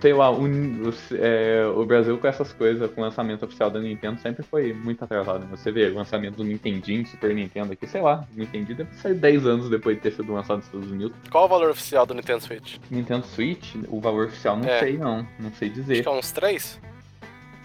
sei 0.00 0.12
lá, 0.12 0.30
o, 0.30 0.42
o- 0.44 0.94
é, 1.16 1.66
o 1.74 1.84
Brasil 1.84 2.16
com 2.18 2.26
essas 2.26 2.52
coisas, 2.52 2.90
com 2.92 3.00
o 3.00 3.04
lançamento 3.04 3.44
oficial 3.44 3.70
da 3.70 3.80
Nintendo, 3.80 4.20
sempre 4.20 4.42
foi 4.42 4.72
muito 4.72 5.02
atrasado. 5.04 5.40
né? 5.40 5.48
Você 5.50 5.70
vê 5.72 5.86
o 5.88 5.94
lançamento 5.94 6.36
do 6.36 6.44
Nintendinho, 6.44 7.06
Super 7.06 7.34
Nintendo 7.34 7.72
aqui, 7.72 7.86
sei 7.86 8.00
lá, 8.00 8.24
o 8.34 8.38
Nintendinho 8.38 8.76
deve 8.78 8.94
sair 8.94 9.14
10 9.14 9.46
anos 9.46 9.68
depois 9.70 9.96
de 9.96 10.02
ter 10.02 10.12
sido 10.12 10.32
lançado 10.32 10.58
nos 10.58 10.66
Estados 10.66 10.90
Unidos. 10.90 11.16
Qual 11.30 11.44
o 11.44 11.48
valor 11.48 11.70
oficial 11.70 12.06
do 12.06 12.14
Nintendo 12.14 12.42
Switch? 12.42 12.76
Nintendo 12.90 13.26
Switch, 13.26 13.74
o 13.88 14.00
valor 14.00 14.26
oficial 14.26 14.56
não 14.56 14.68
É. 14.68 14.80
sei 14.80 14.96
não, 14.98 15.26
não 15.38 15.52
sei 15.52 15.68
Acho 15.68 15.80
dizer. 15.80 16.02
que 16.02 16.08
é 16.08 16.12
uns 16.12 16.32
3? 16.32 16.80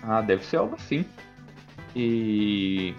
Ah, 0.03 0.21
deve 0.21 0.43
ser 0.45 0.57
algo 0.57 0.75
assim. 0.75 1.05
E. 1.95 2.93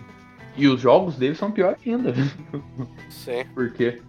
E 0.56 0.68
os 0.68 0.80
jogos 0.80 1.16
dele 1.16 1.34
são 1.34 1.50
pior 1.50 1.76
ainda. 1.84 2.14
Sim. 3.10 3.44
Porque 3.54 4.00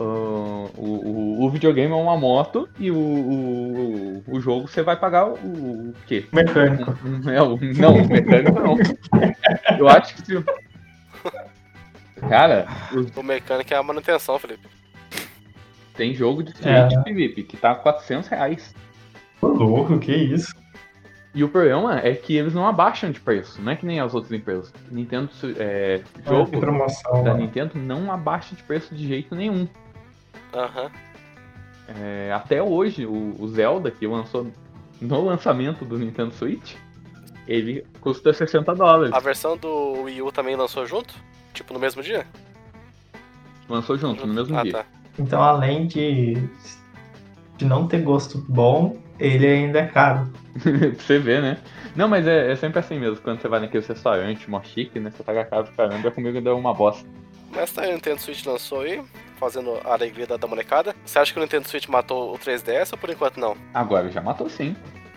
ah, 0.00 0.70
o, 0.76 1.40
o, 1.40 1.44
o 1.44 1.50
videogame 1.50 1.92
é 1.92 1.96
uma 1.96 2.16
moto 2.16 2.68
e 2.78 2.90
o, 2.90 2.96
o, 2.96 4.22
o 4.28 4.40
jogo 4.40 4.66
você 4.68 4.82
vai 4.82 4.96
pagar 4.96 5.26
o, 5.28 5.34
o 5.34 5.94
quê? 6.06 6.26
Mecânico. 6.32 6.90
É, 7.28 7.36
não, 7.78 7.94
o 7.96 8.08
mecânico 8.08 8.60
não. 8.60 8.76
Eu 9.78 9.88
acho 9.88 10.14
que 10.16 10.22
se. 10.26 10.44
Cara, 12.28 12.66
O 13.16 13.22
mecânico 13.22 13.72
é 13.72 13.76
a 13.76 13.82
manutenção, 13.82 14.38
Felipe. 14.38 14.66
tem 15.96 16.14
jogo 16.14 16.42
de 16.42 16.50
Switch, 16.52 16.66
É. 16.66 17.02
Felipe, 17.02 17.42
que 17.42 17.56
tá 17.56 17.74
400 17.74 18.28
reais. 18.28 18.74
Ô, 19.40 19.46
louco, 19.48 19.98
que 19.98 20.14
isso? 20.14 20.54
E 21.34 21.44
o 21.44 21.48
problema 21.48 22.00
é 22.00 22.12
que 22.14 22.36
eles 22.36 22.52
não 22.52 22.66
abaixam 22.66 23.10
de 23.10 23.20
preço, 23.20 23.62
não 23.62 23.72
é 23.72 23.76
que 23.76 23.86
nem 23.86 24.00
as 24.00 24.14
outras 24.14 24.32
empresas. 24.32 24.72
Nintendo, 24.90 25.30
é, 25.58 26.00
jogo 26.26 26.58
promoção. 26.58 27.22
da 27.22 27.30
mano. 27.30 27.42
Nintendo 27.44 27.78
não 27.78 28.10
abaixa 28.12 28.54
de 28.54 28.62
preço 28.64 28.94
de 28.94 29.06
jeito 29.06 29.34
nenhum. 29.34 29.68
Aham. 30.52 30.90
É, 31.88 32.32
até 32.32 32.62
hoje, 32.62 33.04
o, 33.04 33.36
o 33.38 33.48
Zelda, 33.48 33.90
que 33.90 34.06
lançou 34.06 34.50
no 35.00 35.24
lançamento 35.24 35.84
do 35.84 35.98
Nintendo 35.98 36.32
Switch, 36.32 36.74
ele 37.48 37.84
custa 38.00 38.32
60 38.32 38.74
dólares. 38.74 39.12
A 39.12 39.18
versão 39.18 39.56
do 39.56 40.02
Wii 40.02 40.22
U 40.22 40.30
também 40.30 40.54
lançou 40.54 40.86
junto? 40.86 41.14
Tipo, 41.52 41.74
no 41.74 41.80
mesmo 41.80 42.02
dia? 42.02 42.26
Lançou 43.68 43.96
junto, 43.96 44.26
no 44.26 44.34
mesmo 44.34 44.56
ah, 44.56 44.62
dia. 44.62 44.72
tá. 44.72 44.86
Então, 45.18 45.42
além 45.42 45.86
de, 45.86 46.34
de 47.56 47.64
não 47.64 47.88
ter 47.88 48.02
gosto 48.02 48.38
bom, 48.48 48.96
ele 49.18 49.46
ainda 49.46 49.80
é 49.80 49.86
caro. 49.86 50.32
pra 50.62 51.04
você 51.04 51.18
ver, 51.18 51.42
né? 51.42 51.58
Não, 51.96 52.08
mas 52.08 52.26
é, 52.26 52.52
é 52.52 52.56
sempre 52.56 52.78
assim 52.78 52.98
mesmo. 52.98 53.16
Quando 53.16 53.40
você 53.40 53.48
vai 53.48 53.60
naquele 53.60 53.84
restaurante 53.84 54.48
mó 54.48 54.62
chique, 54.62 55.00
né? 55.00 55.10
Você 55.10 55.22
paga 55.22 55.44
caro 55.44 55.64
pra 55.64 55.88
caramba, 55.88 56.10
comigo 56.10 56.40
deu 56.40 56.56
uma 56.56 56.72
bosta. 56.72 57.06
Mas 57.50 57.72
tá 57.72 57.82
aí, 57.82 57.90
o 57.90 57.94
Nintendo 57.94 58.20
Switch 58.20 58.44
lançou 58.46 58.82
aí, 58.82 59.02
fazendo 59.40 59.80
a 59.82 59.94
alegria 59.94 60.26
da, 60.26 60.36
da 60.36 60.46
molecada. 60.46 60.94
Você 61.04 61.18
acha 61.18 61.32
que 61.32 61.38
o 61.38 61.42
Nintendo 61.42 61.66
Switch 61.66 61.88
matou 61.88 62.34
o 62.34 62.38
3DS 62.38 62.92
ou 62.92 62.98
por 62.98 63.08
enquanto 63.08 63.40
não? 63.40 63.56
Agora 63.72 64.10
já 64.10 64.20
matou 64.20 64.50
sim. 64.50 64.76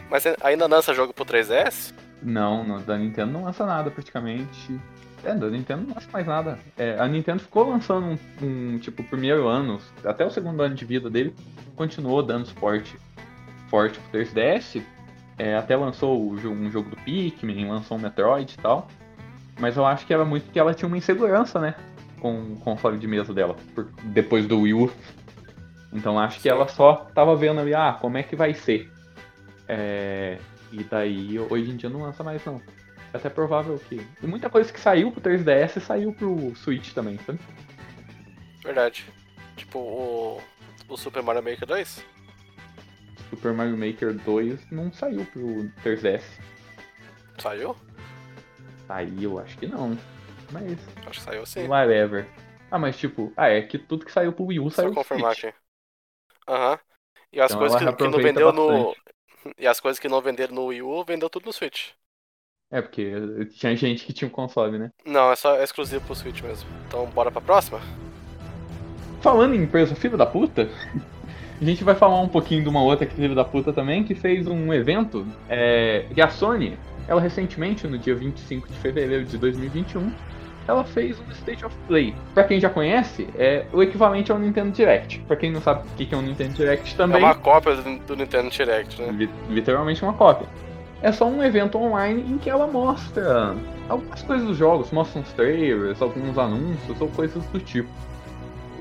Mas 0.09 0.23
ainda 0.41 0.65
lança 0.65 0.93
jogo 0.93 1.13
pro 1.13 1.25
3DS? 1.25 1.93
Não, 2.21 2.63
no, 2.63 2.79
da 2.79 2.97
Nintendo 2.97 3.33
não 3.33 3.43
lança 3.43 3.65
nada 3.65 3.91
praticamente. 3.91 4.79
É, 5.23 5.33
da 5.35 5.49
Nintendo 5.49 5.83
não 5.87 5.95
lança 5.95 6.07
mais 6.11 6.25
nada. 6.25 6.57
É, 6.77 6.97
a 6.97 7.07
Nintendo 7.07 7.41
ficou 7.41 7.69
lançando 7.69 8.07
um, 8.07 8.17
um, 8.45 8.79
tipo, 8.79 9.01
o 9.01 9.05
primeiro 9.05 9.47
ano, 9.47 9.79
até 10.05 10.25
o 10.25 10.29
segundo 10.29 10.61
ano 10.61 10.75
de 10.75 10.85
vida 10.85 11.09
dele, 11.09 11.35
continuou 11.75 12.23
dando 12.23 12.45
suporte 12.45 12.97
forte 13.69 13.99
pro 13.99 14.19
3DS. 14.19 14.81
É, 15.37 15.55
até 15.55 15.75
lançou 15.75 16.31
um 16.31 16.69
jogo 16.69 16.89
do 16.89 16.97
Pikmin, 16.97 17.67
lançou 17.67 17.97
um 17.97 17.99
Metroid 17.99 18.53
e 18.53 18.61
tal. 18.61 18.87
Mas 19.59 19.77
eu 19.77 19.85
acho 19.85 20.05
que 20.05 20.13
era 20.13 20.25
muito 20.25 20.51
que 20.51 20.59
ela 20.59 20.73
tinha 20.73 20.87
uma 20.87 20.97
insegurança, 20.97 21.59
né? 21.59 21.75
Com 22.23 22.53
o 22.53 22.55
console 22.61 22.97
de 22.97 23.05
mesa 23.05 23.33
dela, 23.33 23.53
por- 23.75 23.91
depois 24.05 24.47
do 24.47 24.61
Wii 24.61 24.73
U. 24.73 24.91
Então 25.91 26.17
acho 26.17 26.39
que 26.39 26.47
ela 26.47 26.67
só 26.69 26.95
tava 27.13 27.35
vendo 27.35 27.59
ali, 27.59 27.75
ah, 27.75 27.97
como 27.99 28.17
é 28.17 28.23
que 28.23 28.33
vai 28.33 28.53
ser. 28.53 28.89
É, 29.67 30.37
e 30.71 30.83
daí, 30.85 31.37
hoje 31.37 31.69
em 31.69 31.75
dia 31.75 31.89
não 31.89 32.01
lança 32.01 32.23
mais 32.23 32.43
não. 32.45 32.61
É 33.13 33.17
até 33.17 33.29
provável 33.29 33.77
que. 33.89 34.01
E 34.21 34.25
muita 34.25 34.49
coisa 34.49 34.71
que 34.71 34.79
saiu 34.79 35.11
pro 35.11 35.19
3DS 35.21 35.81
saiu 35.81 36.13
pro 36.13 36.55
Switch 36.55 36.93
também, 36.93 37.19
sabe? 37.25 37.39
Verdade. 38.63 39.05
Tipo, 39.57 39.79
o, 39.79 40.41
o 40.87 40.97
Super 40.97 41.21
Mario 41.21 41.43
Maker 41.43 41.67
2? 41.67 42.05
Super 43.29 43.51
Mario 43.53 43.77
Maker 43.77 44.13
2 44.13 44.71
não 44.71 44.93
saiu 44.93 45.25
pro 45.25 45.69
3DS. 45.83 46.23
Saiu? 47.37 47.75
Saiu, 48.87 49.39
acho 49.39 49.57
que 49.57 49.67
não. 49.67 49.97
Mas, 50.53 50.77
Acho 51.05 51.19
que 51.19 51.25
saiu 51.25 51.45
sim. 51.45 51.69
whatever. 51.69 52.27
Ah, 52.71 52.79
mas 52.79 52.97
tipo, 52.97 53.33
ah, 53.37 53.49
é 53.49 53.61
que 53.61 53.77
tudo 53.77 54.05
que 54.05 54.11
saiu 54.11 54.33
pro 54.33 54.45
Wii 54.45 54.59
U 54.59 54.71
Só 54.71 54.71
saiu 54.71 54.95
pro 54.95 55.03
confirmar 55.03 55.31
Switch. 55.31 55.45
aqui. 55.47 55.53
Aham. 56.47 56.79
E 57.31 57.41
as 57.41 57.53
Então 57.53 57.55
coisas 57.55 57.75
que, 57.77 57.85
que 57.95 58.07
não 58.07 58.19
vendeu 58.19 58.51
no. 58.51 58.95
E 59.57 59.67
as 59.67 59.79
coisas 59.81 59.99
que 59.99 60.07
não 60.07 60.21
venderam 60.21 60.55
no 60.55 60.65
Wii 60.67 60.81
U, 60.83 61.03
vendeu 61.05 61.29
tudo 61.29 61.45
no 61.47 61.53
Switch. 61.53 61.91
É, 62.71 62.81
porque 62.81 63.11
tinha 63.51 63.75
gente 63.75 64.05
que 64.05 64.13
tinha 64.13 64.27
um 64.27 64.31
console, 64.31 64.79
né? 64.79 64.91
Não, 65.05 65.31
é 65.31 65.35
só 65.37 65.55
é 65.55 65.63
exclusivo 65.63 66.05
pro 66.05 66.13
Switch 66.15 66.41
mesmo. 66.41 66.69
Então 66.87 67.09
bora 67.09 67.31
pra 67.31 67.41
próxima? 67.41 67.81
Falando 69.21 69.55
em 69.55 69.63
empresa 69.63 69.95
filho 69.95 70.17
da 70.17 70.25
puta, 70.25 70.69
a 71.61 71.63
gente 71.65 71.83
vai 71.83 71.95
falar 71.95 72.19
um 72.21 72.27
pouquinho 72.29 72.63
de 72.63 72.69
uma 72.69 72.83
outra 72.83 73.05
que 73.05 73.13
é 73.13 73.15
filho 73.17 73.35
da 73.35 73.45
puta 73.45 73.71
também, 73.73 74.03
que 74.03 74.15
fez 74.15 74.47
um 74.47 74.73
evento. 74.73 75.25
É, 75.47 76.07
e 76.15 76.21
a 76.21 76.29
Sony, 76.29 76.77
ela 77.07 77.21
recentemente, 77.21 77.87
no 77.87 77.97
dia 77.97 78.15
25 78.15 78.69
de 78.69 78.77
fevereiro 78.79 79.25
de 79.25 79.37
2021, 79.37 80.13
ela 80.67 80.83
fez 80.83 81.19
um 81.19 81.31
State 81.31 81.65
of 81.65 81.75
Play. 81.87 82.15
Pra 82.33 82.43
quem 82.43 82.59
já 82.59 82.69
conhece, 82.69 83.27
é 83.37 83.65
o 83.73 83.81
equivalente 83.83 84.31
ao 84.31 84.39
Nintendo 84.39 84.71
Direct. 84.71 85.19
Pra 85.27 85.35
quem 85.35 85.51
não 85.51 85.61
sabe 85.61 85.81
o 85.87 85.95
que 85.95 86.13
é 86.13 86.17
um 86.17 86.21
Nintendo 86.21 86.53
Direct 86.53 86.93
É 86.93 86.97
também, 86.97 87.23
uma 87.23 87.35
cópia 87.35 87.75
do, 87.75 87.99
do 87.99 88.15
Nintendo 88.15 88.49
Direct, 88.49 89.01
né? 89.01 89.11
li- 89.11 89.29
literalmente 89.49 90.01
uma 90.03 90.13
cópia. 90.13 90.47
É 91.01 91.11
só 91.11 91.27
um 91.27 91.43
evento 91.43 91.77
online 91.77 92.21
em 92.29 92.37
que 92.37 92.49
ela 92.49 92.65
mostra 92.65 93.53
algumas 93.89 94.21
coisas 94.21 94.47
dos 94.47 94.55
jogos, 94.57 94.89
mostra 94.91 95.19
uns 95.19 95.33
trailers, 95.33 96.01
alguns 96.01 96.37
anúncios 96.37 97.01
ou 97.01 97.09
coisas 97.09 97.43
do 97.47 97.59
tipo. 97.59 97.89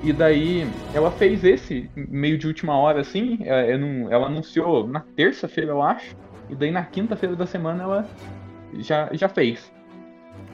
E 0.04 0.12
daí 0.12 0.68
ela 0.94 1.10
fez 1.10 1.44
esse 1.44 1.90
meio 1.96 2.36
de 2.38 2.46
última 2.46 2.76
hora 2.76 3.00
assim, 3.00 3.38
é, 3.42 3.72
é 3.72 3.76
num- 3.76 4.10
ela 4.10 4.26
anunciou 4.26 4.86
na 4.86 5.00
terça-feira, 5.00 5.70
eu 5.70 5.82
acho, 5.82 6.14
e 6.48 6.54
daí 6.54 6.70
na 6.70 6.84
quinta-feira 6.84 7.34
da 7.36 7.46
semana 7.46 7.82
ela 7.84 8.06
já, 8.78 9.08
já 9.12 9.28
fez. 9.28 9.72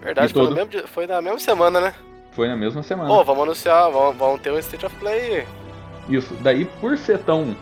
Verdade, 0.02 0.32
foi, 0.32 0.42
todo- 0.46 0.54
mesmo 0.54 0.88
foi 0.88 1.06
na 1.06 1.20
mesma 1.20 1.38
semana, 1.38 1.80
né? 1.80 1.94
Foi 2.32 2.46
na 2.48 2.56
mesma 2.56 2.82
semana. 2.82 3.10
Ô, 3.10 3.24
vamos 3.24 3.42
anunciar, 3.42 3.90
vamos, 3.90 4.16
vamos 4.16 4.40
ter 4.40 4.52
um 4.52 4.58
State 4.58 4.86
of 4.86 4.94
Play. 4.96 5.46
Isso, 6.08 6.32
daí 6.40 6.64
por 6.80 6.96
ser 6.96 7.18
tão 7.18 7.54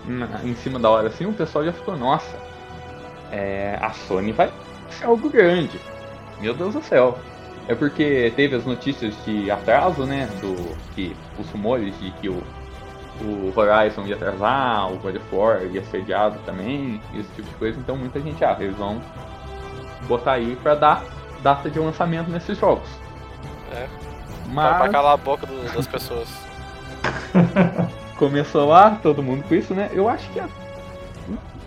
em 0.44 0.54
cima 0.54 0.78
da 0.78 0.88
hora 0.90 1.08
assim, 1.08 1.26
o 1.26 1.32
pessoal 1.32 1.64
já 1.64 1.72
ficou, 1.72 1.96
nossa, 1.96 2.36
é, 3.32 3.78
a 3.80 3.90
Sony 3.90 4.32
vai 4.32 4.52
ser 4.90 5.06
algo 5.06 5.28
grande. 5.28 5.80
Meu 6.40 6.54
Deus 6.54 6.74
do 6.74 6.82
céu. 6.82 7.18
É 7.68 7.74
porque 7.74 8.32
teve 8.36 8.54
as 8.54 8.64
notícias 8.64 9.12
de 9.24 9.50
atraso, 9.50 10.04
né? 10.04 10.28
Do 10.40 10.76
que 10.94 11.16
os 11.38 11.50
rumores 11.50 11.98
de 11.98 12.12
que 12.12 12.28
o, 12.28 12.40
o 13.22 13.52
Horizon 13.56 14.02
ia 14.06 14.14
atrasar, 14.14 14.92
o 14.92 14.96
God 14.98 15.16
of 15.16 15.24
War 15.34 15.64
ia 15.64 15.82
ser 15.84 15.96
adiado 15.98 16.38
também, 16.46 17.00
esse 17.14 17.28
tipo 17.30 17.48
de 17.48 17.54
coisa. 17.56 17.80
Então 17.80 17.96
muita 17.96 18.20
gente, 18.20 18.44
ah, 18.44 18.56
eles 18.60 18.76
vão 18.76 19.02
botar 20.06 20.32
aí 20.34 20.54
pra 20.62 20.76
dar 20.76 21.02
data 21.46 21.70
de 21.70 21.78
lançamento 21.78 22.28
nesses 22.28 22.58
jogos. 22.58 22.88
É. 23.72 23.86
Mas 24.48 24.76
Pra 24.78 24.88
calar 24.88 25.12
a 25.14 25.16
boca 25.16 25.46
do- 25.46 25.72
das 25.72 25.86
pessoas. 25.86 26.28
começou 28.18 28.66
lá, 28.68 28.98
todo 29.00 29.22
mundo 29.22 29.44
com 29.46 29.54
isso, 29.54 29.72
né? 29.72 29.88
Eu 29.92 30.08
acho 30.08 30.28
que 30.30 30.40
a, 30.40 30.48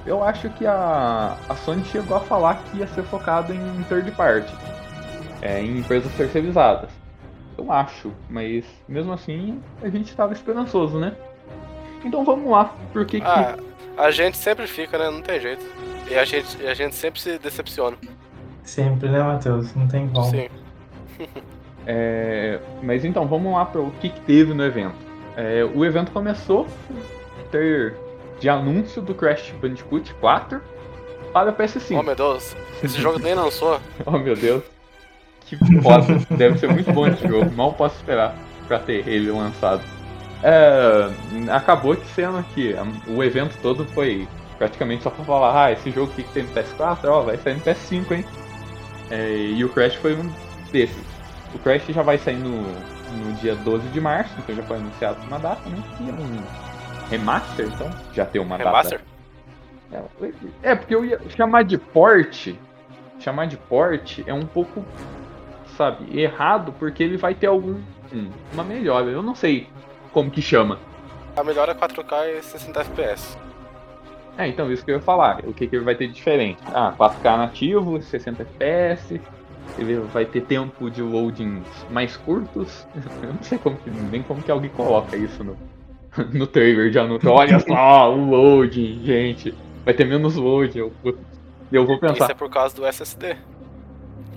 eu 0.06 0.22
acho 0.22 0.50
que 0.50 0.66
a, 0.66 1.38
a 1.48 1.56
Sony 1.56 1.86
chegou 1.86 2.18
a 2.18 2.20
falar 2.20 2.56
que 2.64 2.78
ia 2.80 2.88
ser 2.88 3.04
focado 3.04 3.54
em 3.54 3.84
third 3.84 4.12
party, 4.12 4.54
é, 5.42 5.62
em 5.62 5.78
empresas 5.80 6.12
terceirizadas. 6.14 6.90
Eu 7.58 7.72
acho, 7.72 8.12
mas 8.30 8.66
mesmo 8.88 9.14
assim 9.14 9.62
a 9.82 9.88
gente 9.90 10.10
estava 10.10 10.34
esperançoso, 10.34 10.98
né? 11.00 11.14
Então 12.04 12.26
vamos 12.26 12.52
lá, 12.52 12.74
por 12.92 13.06
que 13.06 13.22
Ah, 13.24 13.56
a 13.98 14.12
gente 14.12 14.36
sempre 14.38 14.68
fica, 14.68 14.98
né? 14.98 15.10
Não 15.10 15.22
tem 15.22 15.40
jeito. 15.40 15.64
E 16.10 16.16
a 16.16 16.26
gente, 16.26 16.58
e 16.62 16.68
a 16.68 16.74
gente 16.74 16.96
sempre 16.96 17.22
se 17.22 17.38
decepciona. 17.38 17.96
Sempre, 18.70 19.10
né, 19.10 19.22
Matheus? 19.24 19.74
Não 19.76 19.88
tem 19.88 20.08
como. 20.08 20.26
Sim. 20.30 20.48
É, 21.88 22.60
mas 22.84 23.04
então, 23.04 23.28
vamos 23.28 23.54
lá 23.54 23.66
para 23.66 23.82
o 23.82 23.92
que, 24.00 24.10
que 24.10 24.22
teve 24.22 24.54
no 24.54 24.64
evento. 24.64 24.96
É, 25.36 25.64
o 25.64 25.84
evento 25.84 26.12
começou 26.12 26.68
a 27.40 27.44
ter 27.52 27.96
de 28.40 28.48
anúncio 28.48 29.02
do 29.02 29.14
Crash 29.16 29.54
Bandicoot 29.62 30.14
4 30.16 30.62
para 31.34 31.50
o 31.50 31.54
PS5. 31.54 31.98
Oh 32.00 32.04
meu 32.04 32.16
Deus, 32.16 32.56
esse 32.84 33.02
jogo 33.02 33.20
nem 33.20 33.34
lançou. 33.34 33.80
Oh 34.06 34.18
meu 34.18 34.36
Deus. 34.36 34.64
Que 35.46 35.58
foda. 35.82 36.06
Deve 36.30 36.60
ser 36.60 36.70
muito 36.72 36.92
bom 36.94 37.08
esse 37.08 37.28
jogo. 37.28 37.50
Mal 37.52 37.74
posso 37.74 37.96
esperar 37.96 38.36
pra 38.68 38.78
ter 38.78 39.08
ele 39.08 39.32
lançado. 39.32 39.82
É, 40.44 41.10
acabou 41.52 41.96
que 41.96 42.06
sendo 42.10 42.42
que 42.54 42.74
a- 42.76 42.86
o 43.12 43.24
evento 43.24 43.58
todo 43.62 43.84
foi 43.88 44.28
praticamente 44.60 45.04
só 45.04 45.10
pra 45.10 45.26
falar, 45.26 45.66
ah, 45.66 45.72
esse 45.72 45.90
jogo 45.90 46.12
aqui 46.12 46.22
que 46.24 46.34
tem 46.34 46.44
no 46.44 46.50
PS4, 46.54 47.00
ó, 47.06 47.22
vai 47.22 47.38
sair 47.38 47.56
no 47.56 47.62
PS5, 47.62 48.12
hein? 48.12 48.26
É, 49.10 49.32
e 49.36 49.64
o 49.64 49.70
Crash 49.70 49.96
foi 49.96 50.16
um 50.16 50.32
desses. 50.72 51.04
O 51.54 51.60
Crash 51.60 51.88
já 51.88 52.04
vai 52.04 52.18
sair 52.18 52.38
no, 52.38 52.62
no 52.62 53.34
dia 53.42 53.56
12 53.56 53.88
de 53.90 54.00
março, 54.00 54.34
então 54.38 54.56
já 54.56 54.64
foi 54.64 54.78
anunciado 54.78 55.20
uma 55.26 55.40
data, 55.40 55.68
né? 55.70 55.82
E 56.00 56.10
é 56.10 56.14
um 56.14 57.10
remaster, 57.10 57.68
então 57.68 57.90
já 58.14 58.26
tem 58.26 58.40
uma 58.42 58.58
Remaster? 58.58 59.00
data. 59.00 59.10
É, 60.62 60.76
porque 60.76 60.94
eu 60.94 61.04
ia 61.04 61.20
chamar 61.30 61.64
de 61.64 61.78
porte. 61.78 62.60
Chamar 63.20 63.48
de 63.48 63.58
porte 63.58 64.24
é 64.28 64.34
um 64.34 64.46
pouco, 64.46 64.86
sabe, 65.76 66.18
errado, 66.18 66.74
porque 66.78 67.04
ele 67.04 67.18
vai 67.18 67.34
ter 67.34 67.48
algum. 67.48 67.82
hum, 68.14 68.30
uma 68.54 68.64
melhora. 68.64 69.08
Eu 69.08 69.24
não 69.24 69.36
sei 69.36 69.68
como 70.14 70.30
que 70.30 70.42
chama. 70.42 70.80
A 71.36 71.44
melhor 71.44 71.68
é 71.70 71.74
4K 71.74 72.38
e 72.38 72.44
60 72.44 72.82
FPS. 72.82 73.38
É, 74.40 74.48
então 74.48 74.72
isso 74.72 74.86
que 74.86 74.90
eu 74.90 74.96
ia 74.96 75.02
falar. 75.02 75.42
O 75.46 75.54
que, 75.54 75.68
que 75.68 75.76
ele 75.76 75.84
vai 75.84 75.96
ter 75.96 76.08
de 76.08 76.14
diferente? 76.14 76.62
Ah, 76.68 76.96
4K 76.98 77.38
nativo, 77.38 78.02
60 78.02 78.44
FPS. 78.44 79.20
Ele 79.78 79.96
vai 80.14 80.26
ter 80.26 80.42
tempo 80.42 80.90
de 80.90 81.02
loadings 81.02 81.68
mais 81.92 82.16
curtos. 82.16 82.88
Eu 83.22 83.34
não 83.34 83.44
sei 83.44 83.58
como 83.58 83.76
que, 83.76 83.90
nem 83.90 84.24
como 84.24 84.42
que 84.42 84.50
alguém 84.50 84.70
coloca 84.70 85.18
isso 85.18 85.44
no, 85.44 85.58
no 86.34 86.48
trailer 86.48 86.90
de 86.90 86.98
anúncio. 86.98 87.30
Olha 87.30 87.60
só, 87.60 88.16
o 88.16 88.30
loading, 88.30 89.04
gente. 89.04 89.54
Vai 89.84 89.94
ter 89.94 90.06
menos 90.06 90.38
load. 90.38 90.80
Eu, 90.80 90.94
eu 91.70 91.86
vou 91.86 92.00
pensar. 92.00 92.24
Isso 92.24 92.32
é 92.32 92.36
por 92.36 92.50
causa 92.50 92.74
do 92.74 92.86
SSD. 92.86 93.36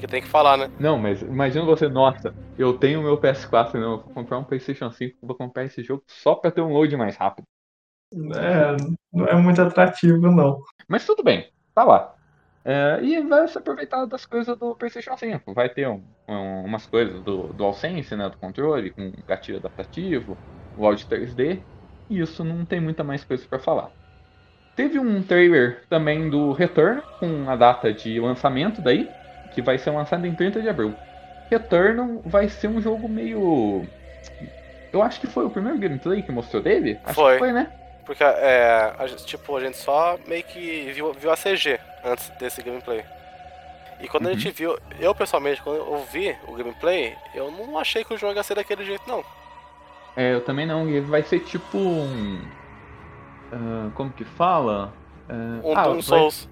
Que 0.01 0.09
tem 0.09 0.21
que 0.21 0.27
falar, 0.27 0.57
né? 0.57 0.69
Não, 0.81 0.99
mas 0.99 1.23
imagina 1.23 1.65
você, 1.65 1.89
nossa, 1.89 2.35
eu 2.59 2.73
tenho 2.73 3.03
meu 3.03 3.17
PS4, 3.17 3.75
não, 3.75 3.93
eu 3.93 3.99
vou 3.99 4.13
comprar 4.13 4.39
um 4.39 4.43
PlayStation 4.43 4.91
5, 4.91 5.17
vou 5.23 5.37
comprar 5.37 5.65
esse 5.65 5.81
jogo 5.81 6.03
só 6.09 6.35
pra 6.35 6.51
ter 6.51 6.61
um 6.61 6.73
load 6.73 6.97
mais 6.97 7.17
rápido. 7.17 7.47
É, 8.35 8.77
não 9.13 9.27
é 9.27 9.35
muito 9.35 9.61
atrativo, 9.63 10.31
não. 10.31 10.63
Mas 10.89 11.05
tudo 11.07 11.23
bem, 11.23 11.51
tá 11.75 11.85
lá. 11.85 12.15
É, 12.65 13.01
e 13.03 13.21
vai 13.23 13.49
se 13.49 13.59
aproveitar 13.59 14.05
das 14.05 14.25
coisas 14.25 14.57
do 14.57 14.75
PlayStation 14.77 15.17
5. 15.17 15.53
Vai 15.53 15.69
ter 15.69 15.89
um- 15.89 16.03
um- 16.29 16.65
umas 16.65 16.87
coisas 16.87 17.21
do 17.23 17.49
DualSense, 17.55 18.15
né, 18.15 18.29
do 18.29 18.37
controle, 18.37 18.91
com 18.91 19.13
gatilho 19.27 19.59
adaptativo, 19.59 20.37
o 20.77 20.87
áudio 20.87 21.07
3D, 21.09 21.61
e 22.09 22.21
isso 22.21 22.45
não 22.45 22.65
tem 22.65 22.81
muita 22.81 23.03
mais 23.03 23.25
coisa 23.25 23.45
pra 23.49 23.59
falar. 23.59 23.91
Teve 24.77 24.99
um 24.99 25.23
trailer 25.23 25.83
também 25.89 26.31
do 26.31 26.53
Return, 26.53 27.03
com 27.19 27.51
a 27.51 27.57
data 27.57 27.93
de 27.93 28.19
lançamento 28.21 28.81
daí, 28.81 29.11
que 29.53 29.61
vai 29.61 29.77
ser 29.77 29.91
lançado 29.91 30.25
em 30.27 30.35
30 30.35 30.63
de 30.63 30.69
abril. 30.69 30.95
Return 31.51 32.21
vai 32.25 32.49
ser 32.49 32.69
um 32.69 32.81
jogo 32.81 33.09
meio. 33.09 33.85
Eu 34.93 35.03
acho 35.03 35.21
que 35.21 35.27
foi 35.27 35.45
o 35.45 35.51
primeiro 35.51 35.79
gameplay 35.79 36.23
que 36.23 36.33
mostrou 36.33 36.63
dele? 36.63 36.99
Acho 37.05 37.15
Foi. 37.15 37.33
que 37.35 37.39
foi, 37.41 37.53
né? 37.53 37.71
Porque, 38.05 38.23
é, 38.25 38.95
a 38.99 39.07
gente, 39.07 39.25
tipo, 39.27 39.57
a 39.57 39.61
gente 39.61 39.77
só 39.77 40.19
meio 40.27 40.43
que 40.43 40.91
viu, 40.93 41.13
viu 41.13 41.31
a 41.31 41.37
CG 41.37 41.79
antes 42.05 42.29
desse 42.39 42.61
gameplay. 42.63 43.05
E 44.01 44.09
quando 44.09 44.27
a 44.27 44.31
Uhum. 44.31 44.39
gente 44.39 44.51
viu, 44.57 44.77
eu 44.99 45.15
pessoalmente, 45.15 45.63
quando 45.63 45.77
eu 45.79 46.05
vi 46.13 46.37
o 46.49 46.55
gameplay, 46.55 47.17
eu 47.35 47.51
não 47.53 47.79
achei 47.79 48.03
que 48.05 48.13
o 48.13 48.19
jogo 48.19 48.35
ia 48.35 48.43
ser 48.43 48.57
daquele 48.57 48.85
jeito, 48.85 49.03
não. 49.07 49.25
É, 50.17 50.35
eu 50.35 50.41
também 50.45 50.67
não. 50.67 50.89
Ele 50.89 51.01
vai 51.03 51.23
ser 51.23 51.41
tipo 51.41 51.79
um. 51.79 52.43
ah, 53.53 53.91
como 53.95 54.11
que 54.11 54.25
fala? 54.25 54.93
Ah, 55.29 55.61
Um 55.65 55.77
ah, 55.77 55.83
Doom 55.85 55.93
vai- 55.95 56.03
Souls. 56.03 56.49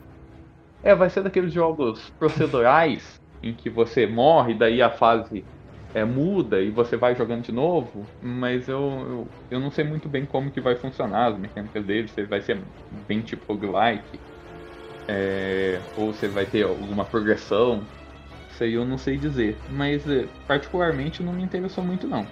É, 0.82 0.94
vai 0.94 1.10
ser 1.10 1.22
daqueles 1.22 1.52
jogos 1.52 2.10
procedurais 2.18 3.20
em 3.42 3.52
que 3.52 3.68
você 3.68 4.06
morre, 4.06 4.54
daí 4.54 4.80
a 4.80 4.88
fase 4.90 5.44
é, 5.94 6.04
muda 6.04 6.60
e 6.60 6.70
você 6.70 6.96
vai 6.96 7.14
jogando 7.14 7.42
de 7.42 7.52
novo. 7.52 8.06
Mas 8.22 8.68
eu, 8.68 8.78
eu, 8.80 9.28
eu 9.50 9.60
não 9.60 9.70
sei 9.70 9.84
muito 9.84 10.08
bem 10.08 10.24
como 10.24 10.50
que 10.50 10.60
vai 10.60 10.76
funcionar 10.76 11.32
as 11.32 11.38
mecânicas 11.38 11.84
dele. 11.84 12.08
Se 12.08 12.24
vai 12.24 12.40
ser 12.40 12.58
bem 13.08 13.20
tipo 13.20 13.52
roguelike. 13.52 14.18
É, 15.08 15.80
ou 15.96 16.12
se 16.14 16.28
vai 16.28 16.46
ter 16.46 16.62
alguma 16.64 17.04
progressão. 17.04 17.82
Isso 18.52 18.62
aí 18.62 18.74
eu 18.74 18.84
não 18.84 18.98
sei 18.98 19.16
dizer. 19.16 19.56
Mas 19.70 20.08
é, 20.08 20.26
particularmente 20.46 21.22
não 21.22 21.32
me 21.32 21.42
interessou 21.42 21.82
muito 21.82 22.06
não. 22.06 22.26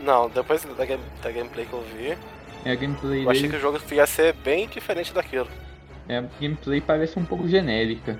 Não, 0.00 0.28
depois 0.28 0.62
da, 0.64 0.84
game- 0.84 1.02
da 1.22 1.30
gameplay 1.30 1.64
que 1.64 1.72
eu 1.72 1.82
vi, 1.96 2.16
É 2.64 2.76
gameplay 2.76 3.24
eu 3.24 3.30
achei 3.30 3.42
dele- 3.42 3.52
que 3.54 3.58
o 3.58 3.60
jogo 3.60 3.80
ia 3.92 4.06
ser 4.06 4.34
bem 4.34 4.68
diferente 4.68 5.14
daquilo. 5.14 5.48
É, 6.06 6.18
a 6.18 6.24
gameplay 6.40 6.80
parece 6.82 7.18
um 7.18 7.24
pouco 7.24 7.48
genérica. 7.48 8.18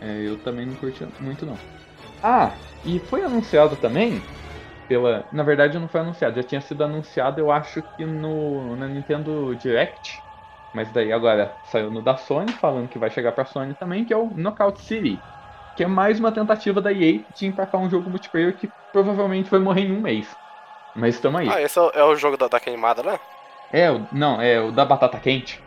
É, 0.00 0.22
eu 0.26 0.36
também 0.38 0.66
não 0.66 0.74
curti 0.74 1.06
muito 1.20 1.46
não. 1.46 1.56
Ah, 2.22 2.52
e 2.84 2.98
foi 2.98 3.22
anunciado 3.22 3.76
também 3.76 4.22
pela. 4.88 5.24
Na 5.32 5.42
verdade 5.42 5.78
não 5.78 5.88
foi 5.88 6.00
anunciado, 6.00 6.36
já 6.36 6.42
tinha 6.42 6.60
sido 6.60 6.82
anunciado 6.82 7.40
eu 7.40 7.50
acho 7.50 7.82
que 7.96 8.04
no 8.04 8.76
na 8.76 8.86
Nintendo 8.86 9.54
Direct. 9.56 10.20
Mas 10.72 10.90
daí 10.92 11.12
agora 11.12 11.54
saiu 11.64 11.90
no 11.90 12.00
da 12.00 12.16
Sony 12.16 12.52
falando 12.52 12.88
que 12.88 12.98
vai 12.98 13.10
chegar 13.10 13.32
pra 13.32 13.44
Sony 13.44 13.74
também, 13.74 14.04
que 14.04 14.12
é 14.12 14.16
o 14.16 14.26
Knockout 14.26 14.80
City. 14.82 15.18
Que 15.76 15.84
é 15.84 15.86
mais 15.86 16.20
uma 16.20 16.30
tentativa 16.30 16.80
da 16.80 16.92
EA 16.92 17.20
de 17.34 17.46
emplacar 17.46 17.80
um 17.80 17.90
jogo 17.90 18.08
multiplayer 18.08 18.56
que 18.56 18.70
provavelmente 18.92 19.50
vai 19.50 19.58
morrer 19.58 19.82
em 19.82 19.92
um 19.92 20.00
mês. 20.00 20.28
Mas 20.94 21.16
estamos 21.16 21.40
aí. 21.40 21.48
Ah, 21.48 21.60
esse 21.60 21.78
é 21.78 21.82
o, 21.82 21.90
é 21.90 22.04
o 22.04 22.14
jogo 22.14 22.36
da, 22.36 22.48
da 22.48 22.60
queimada, 22.60 23.02
né? 23.02 23.18
É, 23.72 23.88
não, 24.12 24.40
é 24.40 24.60
o 24.60 24.70
da 24.72 24.84
batata 24.84 25.18
quente. 25.18 25.62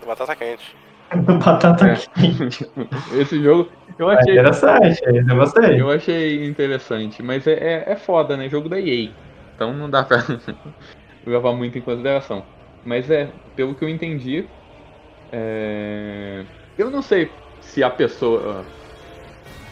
Da 0.00 0.06
batata 0.06 0.34
quente. 0.36 0.76
Batata 1.40 1.86
É. 1.86 1.96
quente. 2.14 2.64
Esse 3.12 3.42
jogo 3.42 3.70
eu 3.98 4.10
É 4.10 4.14
achei. 4.14 4.34
interessante, 4.34 4.86
esse 4.88 5.30
eu 5.30 5.36
gostei. 5.36 5.80
Eu 5.80 5.90
achei 5.90 6.46
interessante, 6.46 7.22
mas 7.22 7.46
é, 7.46 7.52
é, 7.88 7.92
é 7.92 7.96
foda, 7.96 8.36
né? 8.36 8.48
Jogo 8.48 8.68
da 8.68 8.78
EA. 8.80 9.16
Então 9.54 9.72
não 9.74 9.88
dá 9.88 10.04
pra 10.04 10.18
levar 11.26 11.54
muito 11.54 11.78
em 11.78 11.82
consideração. 11.82 12.48
Mas 12.84 13.10
é, 13.10 13.34
pelo 13.54 13.76
que 13.76 13.84
eu 13.84 13.88
entendi, 13.88 14.50
é, 15.32 16.46
eu 16.76 16.90
não 16.90 17.02
sei 17.02 17.36
se 17.60 17.82
a 17.82 17.90
pessoa. 17.90 18.74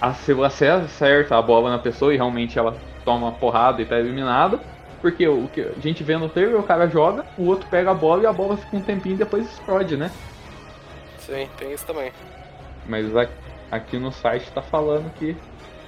a- 0.01 0.15
Se 0.15 0.35
você 0.35 0.67
acerta 0.69 1.37
a 1.37 1.43
bola 1.43 1.71
na 1.71 1.79
pessoa 1.79 2.13
e 2.13 2.17
realmente 2.17 2.59
ela 2.59 2.85
toma 3.05 3.27
uma 3.29 3.39
porrada 3.39 3.83
e 3.83 3.87
tá 3.87 3.99
eliminada. 3.99 4.65
Porque 5.01 5.27
o 5.29 5.49
que 5.49 5.61
a 5.61 5.79
gente 5.79 6.03
vê 6.03 6.17
no 6.17 6.31
trailer, 6.31 6.59
o 6.59 6.65
cara 6.65 6.89
joga, 6.89 7.27
o 7.37 7.45
outro 7.45 7.69
pega 7.69 7.91
a 7.91 7.95
bola 7.95 8.23
e 8.23 8.27
a 8.27 8.33
bola 8.33 8.57
fica 8.57 8.75
um 8.77 8.83
tempinho 8.83 9.15
e 9.15 9.19
depois 9.19 9.47
explode, 9.47 9.97
né? 9.97 10.17
Sim, 11.27 11.49
tem 11.57 11.73
isso 11.73 11.87
também. 11.87 12.13
Mas 12.87 13.07
aqui 13.71 13.99
no 13.99 14.13
site 14.13 14.51
tá 14.53 14.63
falando 14.63 15.13
que. 15.15 15.37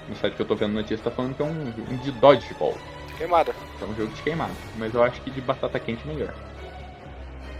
No 0.09 0.17
site 0.17 0.35
que 0.35 0.43
eu 0.43 0.47
tô 0.47 0.55
vendo 0.55 0.73
notícia 0.73 0.99
tá 0.99 1.11
falando 1.11 1.35
que 1.35 1.43
é 1.43 1.45
um, 1.45 1.73
um 1.91 1.97
de 1.99 2.13
dodgeball. 2.13 2.77
Queimada. 3.19 3.55
É 3.81 3.85
um 3.85 3.95
jogo 3.95 4.13
de 4.13 4.23
queimado. 4.23 4.53
Mas 4.77 4.95
eu 4.95 5.03
acho 5.03 5.21
que 5.23 5.31
de 5.31 5.41
batata 5.41 5.79
quente 5.81 6.03
é 6.09 6.13
melhor. 6.13 6.35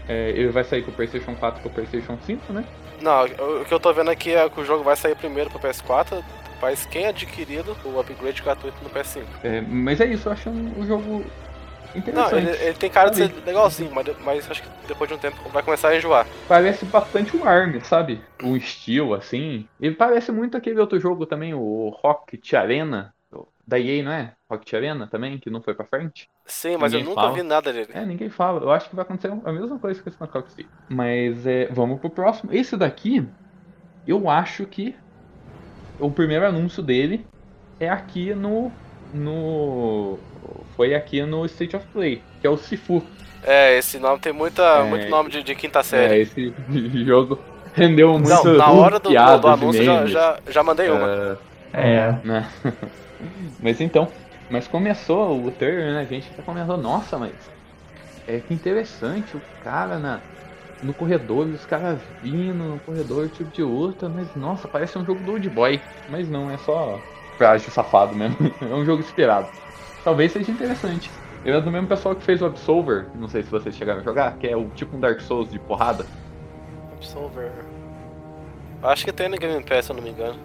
É, 0.07 0.29
ele 0.29 0.49
vai 0.49 0.63
sair 0.63 0.83
pro 0.83 0.93
Playstation 0.93 1.35
4 1.35 1.59
e 1.59 1.61
pro 1.61 1.71
Playstation 1.71 2.17
5, 2.25 2.53
né? 2.53 2.63
Não, 3.01 3.25
o 3.25 3.61
o 3.61 3.65
que 3.65 3.73
eu 3.73 3.79
tô 3.79 3.93
vendo 3.93 4.09
aqui 4.09 4.33
é 4.33 4.49
que 4.49 4.59
o 4.59 4.65
jogo 4.65 4.83
vai 4.83 4.95
sair 4.95 5.15
primeiro 5.15 5.49
pro 5.49 5.59
PS4, 5.59 6.23
mas 6.61 6.85
quem 6.85 7.05
é 7.05 7.09
adquirido, 7.09 7.75
o 7.83 7.99
upgrade 7.99 8.41
gratuito 8.41 8.77
no 8.81 8.89
PS5. 8.89 9.23
É, 9.43 9.61
mas 9.61 9.99
é 9.99 10.05
isso, 10.05 10.29
eu 10.29 10.33
acho 10.33 10.49
um, 10.49 10.79
um 10.79 10.87
jogo 10.87 11.25
Não, 12.13 12.29
ele, 12.37 12.49
ele 12.49 12.73
tem 12.73 12.89
cara 12.89 13.09
de 13.09 13.17
ser 13.17 13.27
Sabe? 13.29 13.41
legalzinho, 13.45 13.91
mas, 13.93 14.05
mas 14.23 14.51
acho 14.51 14.61
que 14.63 14.69
depois 14.87 15.07
de 15.07 15.15
um 15.15 15.17
tempo 15.17 15.37
vai 15.49 15.63
começar 15.63 15.89
a 15.89 15.97
enjoar. 15.97 16.27
Parece 16.47 16.85
bastante 16.85 17.35
um 17.35 17.43
ARM, 17.47 17.79
sabe? 17.81 18.21
Um 18.43 18.55
estilo 18.55 19.13
assim. 19.13 19.67
Ele 19.79 19.95
parece 19.95 20.31
muito 20.31 20.55
aquele 20.55 20.79
outro 20.79 20.99
jogo 20.99 21.25
também, 21.25 21.53
o 21.53 21.89
Rocket 22.03 22.53
Arena. 22.53 23.13
Da 23.65 23.77
EA, 23.77 24.01
não 24.01 24.11
é? 24.13 24.33
Rocket 24.49 24.73
Arena 24.75 25.07
também, 25.07 25.37
que 25.37 25.49
não 25.49 25.61
foi 25.61 25.73
pra 25.73 25.85
frente. 25.85 26.29
Sim, 26.45 26.77
mas 26.77 26.93
eu 26.93 26.99
Ninguém 26.99 27.13
nunca 27.13 27.27
fala. 27.27 27.33
vi 27.35 27.43
nada 27.43 27.73
dele. 27.73 27.89
É, 27.93 28.05
ninguém 28.05 28.29
fala. 28.29 28.61
Eu 28.61 28.71
acho 28.71 28.89
que 28.89 28.95
vai 28.95 29.03
acontecer 29.03 29.27
a 29.43 29.51
mesma 29.51 29.77
coisa 29.77 30.01
com 30.01 30.07
esse 30.09 30.17
Knockout 30.17 30.49
City. 30.51 30.69
Mas 30.87 31.45
é, 31.45 31.65
vamos 31.65 31.99
pro 31.99 32.09
próximo. 32.09 32.53
Esse 32.53 32.77
daqui, 32.77 33.27
eu 34.07 34.29
acho 34.29 34.65
que 34.65 34.95
o 35.99 36.09
primeiro 36.09 36.45
anúncio 36.47 36.81
dele 36.81 37.27
é 37.77 37.89
aqui 37.89 38.33
no. 38.33 38.71
no. 39.13 40.17
Foi 40.75 40.93
aqui 40.95 41.21
no 41.23 41.45
State 41.45 41.75
of 41.75 41.85
Play, 41.87 42.23
que 42.39 42.47
é 42.47 42.49
o 42.49 42.57
Sifu. 42.57 43.03
É, 43.43 43.77
esse 43.77 43.99
nome 43.99 44.19
tem 44.19 44.33
muita, 44.33 44.63
É, 44.63 44.83
muito 44.83 45.07
nome 45.07 45.29
de, 45.29 45.43
de 45.43 45.55
quinta 45.55 45.79
É, 45.79 45.83
série. 45.83 46.21
esse 46.21 46.53
jogo 47.05 47.39
rendeu 47.73 48.17
muito. 48.19 48.27
Não, 48.27 48.43
na 48.53 48.71
hora 48.71 48.99
do, 48.99 49.15
do, 49.15 49.39
do 49.39 49.47
anúncio 49.47 49.83
já, 49.83 50.05
já, 50.05 50.39
já 50.47 50.63
mandei 50.63 50.89
uma. 50.89 51.13
Ah, 51.13 51.37
É, 51.73 52.19
né? 52.23 52.49
mas 53.59 53.79
então, 53.81 54.11
mas 54.49 54.67
começou 54.67 55.45
o 55.45 55.51
trailer, 55.51 55.93
né? 55.93 56.01
A 56.01 56.05
gente 56.05 56.29
até 56.31 56.41
começou, 56.41 56.77
nossa, 56.77 57.17
mas 57.17 57.33
é 58.27 58.39
que 58.39 58.53
interessante 58.53 59.37
o 59.37 59.41
cara 59.63 59.99
na, 59.99 60.21
no 60.81 60.93
corredor, 60.93 61.47
os 61.47 61.65
caras 61.65 61.99
vindo 62.21 62.53
no 62.63 62.79
corredor, 62.79 63.29
tipo 63.29 63.51
de 63.51 63.63
luta, 63.63 64.09
mas 64.09 64.35
nossa, 64.35 64.67
parece 64.67 64.97
um 64.97 65.05
jogo 65.05 65.23
do 65.23 65.33
Old 65.33 65.49
Boy. 65.49 65.81
Mas 66.07 66.29
não, 66.29 66.51
é 66.51 66.57
só 66.57 67.01
frágil 67.37 67.71
safado 67.71 68.15
mesmo. 68.15 68.37
é 68.61 68.73
um 68.73 68.85
jogo 68.85 69.01
esperado. 69.01 69.49
Talvez 70.07 70.31
seja 70.31 70.49
interessante. 70.49 71.11
Ele 71.43 71.57
é 71.57 71.59
do 71.59 71.69
mesmo 71.69 71.85
pessoal 71.85 72.15
que 72.15 72.23
fez 72.23 72.41
o 72.41 72.45
Absolver, 72.45 73.07
não 73.13 73.27
sei 73.27 73.43
se 73.43 73.51
vocês 73.51 73.75
chegaram 73.75 73.99
a 73.99 74.03
jogar, 74.05 74.37
que 74.37 74.47
é 74.47 74.55
o 74.55 74.69
tipo 74.69 74.95
um 74.95 75.01
Dark 75.01 75.19
Souls 75.19 75.51
de 75.51 75.59
porrada. 75.59 76.05
Absolver. 76.95 77.51
Acho 78.83 79.03
que 79.03 79.11
tem 79.11 79.27
no 79.27 79.37
Game 79.37 79.61
Pass, 79.65 79.83
se 79.85 79.91
eu 79.91 79.97
não 79.97 80.03
me 80.03 80.11
engano. 80.11 80.39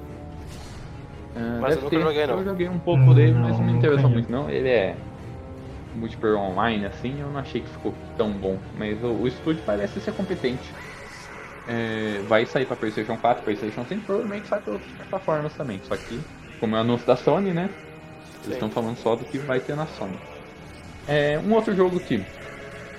Ah, 1.37 1.59
Mas 1.61 1.77
eu 1.77 1.83
nunca 1.83 2.01
joguei, 2.01 2.27
não. 2.27 2.38
Eu 2.40 2.44
joguei 2.44 2.68
um 2.68 2.79
pouco 2.81 3.05
Hum, 3.05 3.14
dele, 3.14 3.38
mas 3.38 3.57
não 3.57 3.64
me 3.64 3.72
interessou 3.72 4.11
muito 4.11 4.33
não. 4.33 4.51
Ele 4.51 4.68
é 4.68 4.96
multiplayer 5.94 6.37
online, 6.38 6.87
assim, 6.87 7.20
eu 7.20 7.31
não 7.31 7.38
achei 7.38 7.61
que 7.61 7.68
ficou 7.68 7.94
tão 8.16 8.33
bom. 8.33 8.59
Mas 8.77 9.01
o, 9.01 9.12
o 9.12 9.29
estúdio 9.29 9.62
parece 9.64 10.01
ser 10.01 10.12
competente. 10.12 10.75
É, 11.68 12.22
vai 12.22 12.44
sair 12.46 12.66
pra 12.66 12.75
Playstation 12.77 13.16
4, 13.16 13.44
Playstation 13.44 13.85
5, 13.85 14.05
provavelmente 14.05 14.48
sai 14.48 14.61
pra 14.61 14.72
outras 14.72 14.92
plataformas 14.92 15.55
também. 15.55 15.81
Só 15.85 15.96
que, 15.96 16.18
como 16.59 16.75
é 16.75 16.79
o 16.79 16.83
anúncio 16.83 17.07
da 17.07 17.16
Sony, 17.16 17.53
né? 17.55 17.70
Eles 18.44 18.55
estão 18.55 18.70
falando 18.70 18.96
só 18.98 19.14
do 19.16 19.24
que 19.24 19.38
vai 19.38 19.61
ter 19.61 19.76
na 19.76 19.87
Sony. 19.87 20.18
É, 21.09 21.38
um 21.44 21.52
outro 21.55 21.74
jogo 21.74 21.98
que 22.00 22.24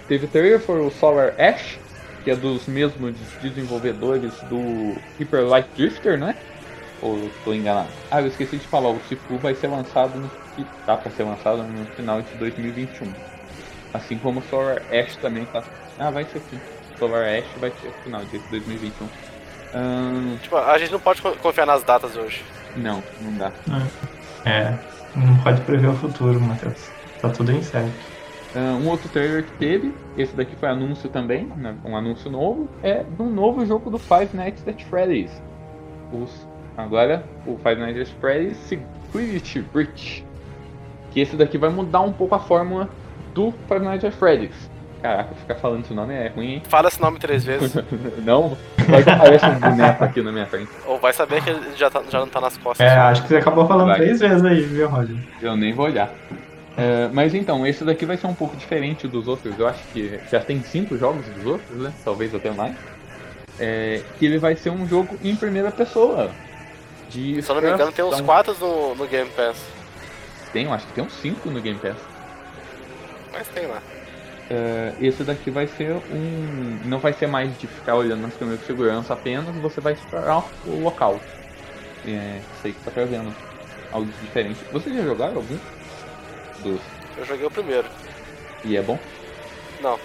teve 0.08 0.28
trailer 0.28 0.60
foi 0.60 0.80
o 0.86 0.90
Solar 0.92 1.34
Ash, 1.40 1.78
que 2.24 2.32
é 2.32 2.36
dos 2.36 2.66
mesmos 2.68 3.16
desenvolvedores 3.42 4.34
do 4.50 4.96
Hyper 5.20 5.46
Light 5.46 5.68
Drifter, 5.76 6.18
né? 6.18 6.36
Ou 7.02 7.30
tô 7.44 7.54
enganado? 7.54 7.90
Ah, 8.10 8.22
eu 8.22 8.28
esqueci 8.28 8.58
de 8.58 8.68
falar, 8.68 8.90
o 8.90 9.00
Sifu 9.10 9.38
vai 9.38 9.54
ser 9.56 9.68
lançado 9.68 10.18
no 10.18 10.30
que 10.56 10.66
tá 10.86 10.96
pra 10.96 11.12
ser 11.12 11.24
lançado 11.24 11.64
no 11.64 11.86
final 11.88 12.22
de 12.22 12.32
2021. 12.38 13.12
Assim 13.94 14.18
como 14.18 14.40
o 14.40 14.44
Solar 14.50 14.82
Ash 14.92 15.16
também 15.18 15.46
tá. 15.46 15.64
Ah, 16.00 16.10
vai 16.10 16.24
ser 16.26 16.40
sim. 16.50 16.60
Solar 16.98 17.24
Ash 17.26 17.46
vai 17.60 17.72
ser 17.82 17.88
no 17.88 17.94
final 18.04 18.24
de 18.26 18.38
2021. 18.50 19.08
Ahn, 19.76 20.38
Tipo, 20.42 20.58
a 20.58 20.78
gente 20.78 20.92
não 20.92 21.00
pode 21.00 21.22
co- 21.22 21.34
confiar 21.34 21.66
nas 21.66 21.84
datas 21.84 22.16
hoje. 22.16 22.44
não, 22.76 23.04
não 23.22 23.34
dá. 23.34 23.52
é. 24.46 24.74
Não 25.16 25.38
pode 25.44 25.62
prever 25.62 25.90
o 25.90 25.94
futuro, 25.96 26.40
Matheus. 26.42 26.92
Tá 27.20 27.30
tudo 27.30 27.52
incerto. 27.52 28.06
Ah, 28.56 28.76
um 28.76 28.88
outro 28.88 29.10
trailer 29.10 29.46
que 29.46 29.52
teve, 29.54 29.94
esse 30.18 30.36
daqui 30.36 30.56
foi 30.56 30.70
anúncio 30.70 31.10
também, 31.10 31.48
né, 31.48 31.76
um 31.84 31.96
anúncio 31.98 32.30
novo, 32.30 32.70
é 32.84 33.04
do 33.04 33.24
novo 33.26 33.66
jogo 33.66 33.90
do 33.90 33.98
Five 33.98 34.30
Nights 34.36 34.68
at 34.68 34.84
Freddy's. 34.84 35.32
Os- 36.12 36.48
agora, 36.78 37.24
o 37.48 37.58
Five 37.58 37.76
Nights 37.80 38.10
at 38.12 38.20
Freddy's 38.20 38.58
Security 38.58 39.62
Breach. 39.62 40.26
Que 41.12 41.22
esse 41.22 41.36
daqui 41.36 41.58
vai 41.58 41.70
mudar 41.70 42.02
um 42.02 42.14
pouco 42.14 42.36
a 42.36 42.40
fórmula 42.40 42.90
do 43.34 43.52
Five 43.68 43.84
Nights 43.86 44.06
at 44.06 44.14
Freddy's. 44.14 44.73
Caraca, 45.04 45.36
ficar 45.36 45.56
falando 45.56 45.84
esse 45.84 45.94
nome 45.94 46.14
é 46.14 46.30
ruim, 46.30 46.54
hein? 46.54 46.64
Fala 46.70 46.88
esse 46.88 47.02
nome 47.02 47.20
três 47.20 47.44
vezes. 47.44 47.76
Não, 48.24 48.58
vai 48.88 49.04
que 49.04 49.10
aparece 49.10 49.46
um 49.46 49.60
boneco 49.60 50.02
aqui 50.02 50.22
na 50.22 50.32
minha 50.32 50.46
frente. 50.46 50.72
ou 50.86 50.98
vai 50.98 51.12
saber 51.12 51.44
que 51.44 51.50
ele 51.50 51.76
já, 51.76 51.90
tá- 51.90 52.04
já 52.10 52.20
não 52.22 52.28
tá 52.30 52.40
nas 52.40 52.56
costas. 52.56 52.88
É, 52.88 52.96
acho 52.98 53.22
que 53.24 53.28
você 53.28 53.36
acabou 53.36 53.68
falando 53.68 53.88
Vai. 53.88 53.98
três 53.98 54.22
vezes 54.22 54.46
aí, 54.46 54.62
viu, 54.62 54.88
Roger? 54.88 55.18
Eu 55.42 55.58
nem 55.58 55.74
vou 55.74 55.88
olhar. 55.88 56.10
É, 56.78 57.10
mas 57.12 57.36
então, 57.36 57.68
esse 57.68 57.84
daqui 57.84 58.06
vai 58.06 58.16
ser 58.16 58.28
um 58.28 58.34
pouco 58.34 58.56
diferente 58.56 59.06
dos 59.06 59.28
outros. 59.28 59.60
Eu 59.60 59.68
acho 59.68 59.84
que 59.92 60.22
já 60.32 60.40
tem 60.40 60.64
cinco 60.64 60.98
jogos 60.98 61.26
dos 61.26 61.46
outros, 61.46 61.78
né? 61.78 61.92
Talvez 62.06 62.34
até 62.34 62.52
mais. 62.52 62.74
É, 63.60 64.02
que 64.18 64.26
ele 64.26 64.38
vai 64.38 64.56
ser 64.56 64.70
um 64.70 64.88
jogo 64.88 65.20
em 65.22 65.36
primeira 65.36 65.70
pessoa. 65.70 66.32
De 67.10 67.42
Se 67.42 67.52
eu 67.52 67.56
não 67.56 67.62
me 67.62 67.72
engano, 67.72 67.92
tem 67.92 68.06
uns 68.06 68.22
quatro 68.22 68.56
no, 68.58 68.96
no 68.96 69.06
Game 69.06 69.30
Pass. 69.32 69.58
Tem, 70.54 70.64
eu 70.64 70.74
acho 70.74 70.88
que 70.88 70.94
tem 70.94 71.04
uns 71.04 71.14
cinco 71.14 71.50
no 71.50 71.60
Game 71.62 71.78
Pass. 71.78 71.98
Mas 73.34 73.48
tem 73.50 73.68
lá. 73.68 73.82
É, 74.54 74.94
esse 75.02 75.24
daqui 75.24 75.50
vai 75.50 75.66
ser 75.66 75.94
um. 75.94 76.80
Não 76.86 77.00
vai 77.00 77.12
ser 77.12 77.26
mais 77.26 77.58
de 77.58 77.66
ficar 77.66 77.96
olhando 77.96 78.22
nas 78.22 78.36
câmeras 78.36 78.60
de 78.60 78.68
segurança 78.68 79.14
apenas, 79.14 79.56
você 79.56 79.82
vai 79.82 79.94
explorar 79.94 80.44
o 80.64 80.80
local. 80.80 81.20
É, 82.06 82.40
sei 82.62 82.72
que 82.72 82.80
tá 82.82 82.92
trazendo 82.92 83.34
algo 83.92 84.08
diferente. 84.22 84.60
Vocês 84.72 84.96
já 84.96 85.02
jogaram 85.02 85.38
algum 85.38 85.58
dos. 86.62 86.80
Eu 87.18 87.26
joguei 87.26 87.48
o 87.48 87.52
primeiro. 87.52 87.88
E 88.64 88.78
é 88.78 88.82
bom? 88.84 89.00
Não, 89.82 89.98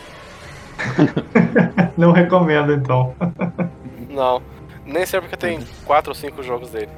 Não 1.97 2.13
recomendo, 2.13 2.73
então. 2.73 3.15
não. 4.09 4.43
Nem 4.87 5.05
sei 5.05 5.21
porque 5.21 5.37
tem 5.37 5.61
quatro 5.85 6.11
ou 6.11 6.15
cinco 6.15 6.43
jogos 6.43 6.71
dele. 6.71 6.91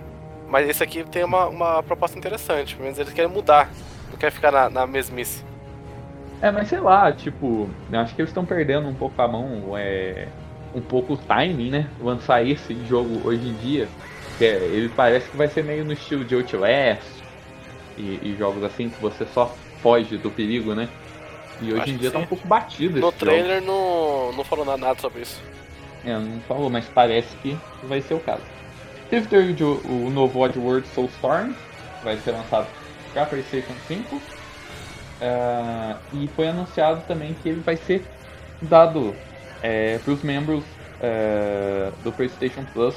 Mas 0.49 0.69
esse 0.69 0.83
aqui 0.83 1.03
tem 1.03 1.25
uma, 1.25 1.47
uma 1.47 1.83
proposta 1.83 2.17
interessante. 2.17 2.75
Pelo 2.75 2.85
menos 2.85 2.99
eles 2.99 3.13
querem 3.13 3.31
mudar. 3.31 3.69
Não 4.11 4.17
quer 4.17 4.31
ficar 4.31 4.53
na, 4.53 4.71
na 4.71 4.87
mesmice. 4.87 5.45
É, 6.43 6.51
mas 6.51 6.69
sei 6.69 6.81
lá, 6.81 7.13
tipo, 7.13 7.69
eu 7.93 8.01
acho 8.01 8.15
que 8.15 8.23
eles 8.23 8.31
estão 8.31 8.45
perdendo 8.45 8.89
um 8.89 8.95
pouco 8.95 9.21
a 9.21 9.29
mão, 9.29 9.77
é, 9.77 10.27
um 10.75 10.81
pouco 10.81 11.15
o 11.15 11.17
timing, 11.17 11.71
né? 11.71 11.91
Lançar 12.01 12.47
esse 12.47 12.75
jogo 12.87 13.21
hoje 13.25 13.47
em 13.47 13.55
dia, 13.55 13.89
é, 14.41 14.45
ele 14.47 14.89
parece 14.89 15.29
que 15.29 15.37
vai 15.37 15.49
ser 15.49 15.63
meio 15.63 15.85
no 15.85 15.93
estilo 15.93 16.25
de 16.25 16.35
Outlast 16.35 17.03
e, 17.99 18.19
e 18.23 18.37
jogos 18.39 18.65
assim 18.65 18.89
que 18.89 19.01
você 19.01 19.27
só 19.27 19.55
foge 19.83 20.17
do 20.17 20.31
perigo, 20.31 20.75
né? 20.75 20.89
E 21.61 21.73
hoje 21.73 21.83
Acho 21.83 21.91
em 21.91 21.97
dia 21.99 22.11
tá 22.11 22.19
um 22.19 22.27
pouco 22.27 22.49
batido 22.49 22.93
esse 22.93 23.01
No 23.01 23.13
trailer 23.13 23.61
não, 23.63 24.33
não 24.33 24.45
falou 24.45 24.65
na- 24.65 24.79
nada 24.79 24.99
sobre 24.99 25.23
isso. 25.23 25.43
É, 26.05 26.19
não 26.19 26.41
falou, 26.49 26.71
mas 26.71 26.87
parece 26.87 27.37
que 27.37 27.57
vai 27.83 28.01
ser 28.01 28.15
o 28.15 28.21
caso. 28.21 28.43
Teve 29.11 29.63
o, 29.63 29.81
o 29.87 30.11
novo 30.11 30.41
Oddworld 30.41 30.87
Soulstorm, 30.89 31.53
vai 32.03 32.17
ser 32.19 32.31
lançado 32.31 32.67
para 33.13 33.27
PlayStation 33.27 33.75
5. 33.87 34.40
Ah, 35.21 35.97
e 36.13 36.29
foi 36.29 36.49
anunciado 36.49 37.03
também 37.07 37.35
que 37.35 37.49
ele 37.49 37.61
vai 37.61 37.77
ser 37.77 38.05
dado 38.63 39.15
para 40.05 40.13
os 40.13 40.23
membros 40.23 40.65
eh, 41.03 41.91
do 42.03 42.11
PlayStation 42.13 42.65
Plus 42.73 42.95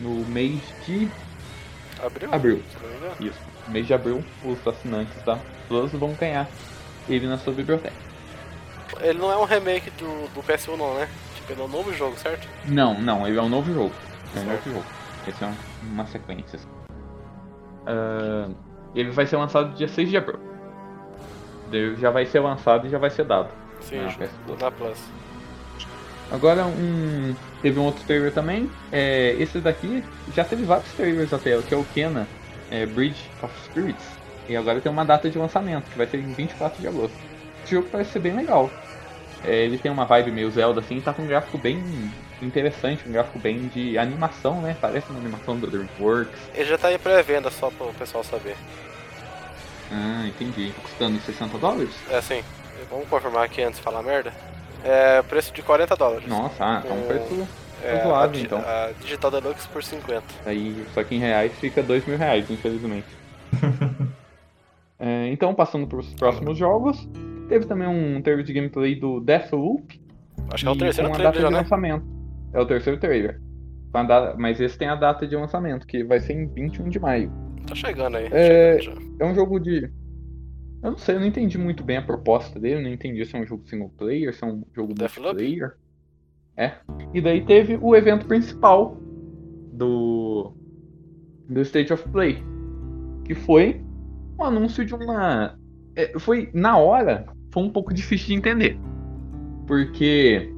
no 0.00 0.24
mês 0.26 0.60
de 0.86 1.08
abril. 2.32 2.62
Engano. 2.96 3.14
Isso, 3.20 3.38
no 3.66 3.72
mês 3.72 3.86
de 3.86 3.94
abril, 3.94 4.24
os 4.44 4.64
assinantes 4.66 5.20
da 5.24 5.38
Plus 5.66 5.90
vão 5.92 6.12
ganhar 6.14 6.46
ele 7.08 7.26
na 7.26 7.36
sua 7.38 7.52
biblioteca. 7.52 7.94
Ele 9.00 9.18
não 9.18 9.30
é 9.32 9.36
um 9.36 9.44
remake 9.44 9.90
do, 9.92 10.28
do 10.34 10.42
PS1 10.42 10.76
não, 10.76 10.94
né? 10.94 11.08
Tipo, 11.36 11.52
ele 11.52 11.60
é 11.60 11.64
um 11.64 11.68
novo 11.68 11.92
jogo, 11.92 12.16
certo? 12.16 12.46
Não, 12.66 13.00
não, 13.00 13.26
ele 13.26 13.38
é 13.38 13.42
um 13.42 13.48
novo 13.48 13.72
jogo. 13.72 13.92
É 14.36 14.40
um 14.40 14.44
novo 14.44 14.62
jogo. 14.70 14.84
Esse 15.26 15.42
é 15.42 15.46
um- 15.48 15.54
uma 15.92 16.06
sequência. 16.06 16.58
Ah, 17.86 18.48
ele 18.94 19.10
vai 19.10 19.26
ser 19.26 19.36
lançado 19.36 19.74
dia 19.74 19.88
6 19.88 20.08
de 20.08 20.16
abril. 20.16 20.38
Já 21.98 22.10
vai 22.10 22.26
ser 22.26 22.40
lançado 22.40 22.86
e 22.86 22.90
já 22.90 22.98
vai 22.98 23.10
ser 23.10 23.24
dado. 23.24 23.48
Sim, 23.80 24.08
ju- 24.08 24.18
PS 24.18 24.30
Plus. 24.46 24.60
na 24.60 24.70
Plus. 24.70 24.98
Agora 26.30 26.64
um. 26.66 27.34
Teve 27.62 27.78
um 27.80 27.84
outro 27.84 28.04
trailer 28.04 28.32
também. 28.32 28.70
É, 28.92 29.34
esse 29.38 29.58
daqui 29.58 30.04
já 30.34 30.44
teve 30.44 30.64
vários 30.64 30.92
trailers 30.92 31.32
até, 31.32 31.56
que 31.62 31.74
é 31.74 31.76
o 31.76 31.84
Kena 31.94 32.26
é, 32.70 32.86
Bridge 32.86 33.28
of 33.42 33.52
Spirits. 33.64 34.04
E 34.48 34.56
agora 34.56 34.80
tem 34.80 34.90
uma 34.92 35.04
data 35.04 35.28
de 35.28 35.36
lançamento, 35.38 35.90
que 35.90 35.98
vai 35.98 36.06
ser 36.06 36.18
em 36.18 36.32
24 36.32 36.80
de 36.80 36.86
agosto. 36.88 37.16
Esse 37.64 37.74
jogo 37.74 37.88
parece 37.90 38.12
ser 38.12 38.20
bem 38.20 38.34
legal. 38.34 38.70
É, 39.44 39.64
ele 39.64 39.78
tem 39.78 39.90
uma 39.90 40.04
vibe 40.04 40.30
meio 40.32 40.50
Zelda 40.50 40.80
assim, 40.80 41.00
tá 41.00 41.12
com 41.12 41.22
um 41.22 41.26
gráfico 41.26 41.58
bem 41.58 41.82
interessante, 42.42 43.08
um 43.08 43.12
gráfico 43.12 43.38
bem 43.38 43.68
de 43.68 43.96
animação, 43.98 44.60
né? 44.62 44.76
Parece 44.80 45.08
uma 45.10 45.18
animação 45.18 45.56
do 45.58 45.66
DreamWorks. 45.66 46.32
Ele 46.54 46.64
já 46.68 46.78
tá 46.78 46.92
em 46.92 46.98
pré-venda, 46.98 47.50
só 47.50 47.70
pro 47.70 47.92
pessoal 47.94 48.22
saber. 48.24 48.56
Ah, 49.90 50.26
entendi. 50.26 50.72
Custando 50.82 51.18
60 51.20 51.58
dólares? 51.58 51.94
É 52.10 52.16
assim, 52.18 52.42
vamos 52.90 53.08
confirmar 53.08 53.44
aqui 53.44 53.62
antes 53.62 53.78
de 53.78 53.82
falar 53.84 54.02
merda. 54.02 54.32
É 54.84 55.22
preço 55.22 55.52
de 55.52 55.62
40 55.62 55.96
dólares. 55.96 56.26
Nossa, 56.28 56.64
ah, 56.64 56.80
tá 56.86 56.94
um 56.94 57.02
preço 57.06 57.48
É, 57.82 57.92
a, 57.92 57.96
razoável 57.98 58.30
di- 58.40 58.46
então. 58.46 58.58
a 58.60 58.90
Digital 59.00 59.30
Deluxe 59.30 59.68
por 59.68 59.82
50. 59.82 60.22
Aí, 60.46 60.86
só 60.94 61.02
que 61.02 61.14
em 61.14 61.18
reais 61.18 61.52
fica 61.58 61.82
dois 61.82 62.06
mil 62.06 62.16
reais, 62.18 62.48
infelizmente. 62.50 63.06
É, 65.00 65.28
então, 65.28 65.54
passando 65.54 65.86
para 65.86 65.98
os 65.98 66.12
próximos 66.14 66.58
jogos, 66.58 67.08
teve 67.48 67.66
também 67.66 67.86
um 67.86 68.20
trailer 68.20 68.44
de 68.44 68.52
gameplay 68.52 68.96
do 68.98 69.20
Deathloop. 69.20 70.00
Acho 70.52 70.64
que 70.64 70.68
é 70.68 70.72
o 70.72 70.76
terceiro 70.76 71.08
a 71.10 71.12
trailer 71.12 71.32
data 71.32 71.40
já, 71.40 71.46
de 71.46 71.54
né? 71.54 71.60
lançamento. 71.60 72.04
É 72.52 72.60
o 72.60 72.66
terceiro 72.66 72.98
trailer. 72.98 73.40
A 73.94 74.34
Mas 74.36 74.60
esse 74.60 74.76
tem 74.76 74.88
a 74.88 74.96
data 74.96 75.24
de 75.24 75.36
lançamento, 75.36 75.86
que 75.86 76.02
vai 76.02 76.18
ser 76.18 76.32
em 76.32 76.46
21 76.48 76.88
de 76.88 76.98
maio. 76.98 77.32
Tá 77.66 77.74
chegando 77.74 78.16
aí. 78.16 78.28
É, 78.30 78.80
chegando. 78.80 79.16
É 79.20 79.26
um 79.26 79.34
jogo 79.34 79.58
de. 79.58 79.90
Eu 80.82 80.92
não 80.92 80.98
sei, 80.98 81.16
eu 81.16 81.20
não 81.20 81.26
entendi 81.26 81.58
muito 81.58 81.82
bem 81.82 81.96
a 81.96 82.02
proposta 82.02 82.58
dele, 82.60 82.82
não 82.82 82.90
entendi 82.90 83.24
se 83.24 83.36
é 83.36 83.40
um 83.40 83.46
jogo 83.46 83.66
single 83.68 83.92
player, 83.96 84.32
se 84.34 84.44
é 84.44 84.46
um 84.46 84.62
jogo 84.74 84.94
Deathloop? 84.94 85.34
multiplayer. 85.34 85.76
É. 86.56 86.74
E 87.14 87.20
daí 87.20 87.44
teve 87.44 87.78
o 87.80 87.94
evento 87.94 88.26
principal 88.26 88.96
do 89.72 90.52
do 91.48 91.60
State 91.62 91.92
of 91.92 92.06
Play, 92.10 92.42
que 93.24 93.34
foi 93.34 93.80
um 94.38 94.44
anúncio 94.44 94.84
de 94.84 94.94
uma. 94.94 95.58
é, 95.96 96.18
foi 96.18 96.50
na 96.52 96.76
hora, 96.76 97.26
foi 97.52 97.62
um 97.62 97.70
pouco 97.70 97.94
difícil 97.94 98.28
de 98.28 98.34
entender, 98.34 98.78
porque 99.66 100.52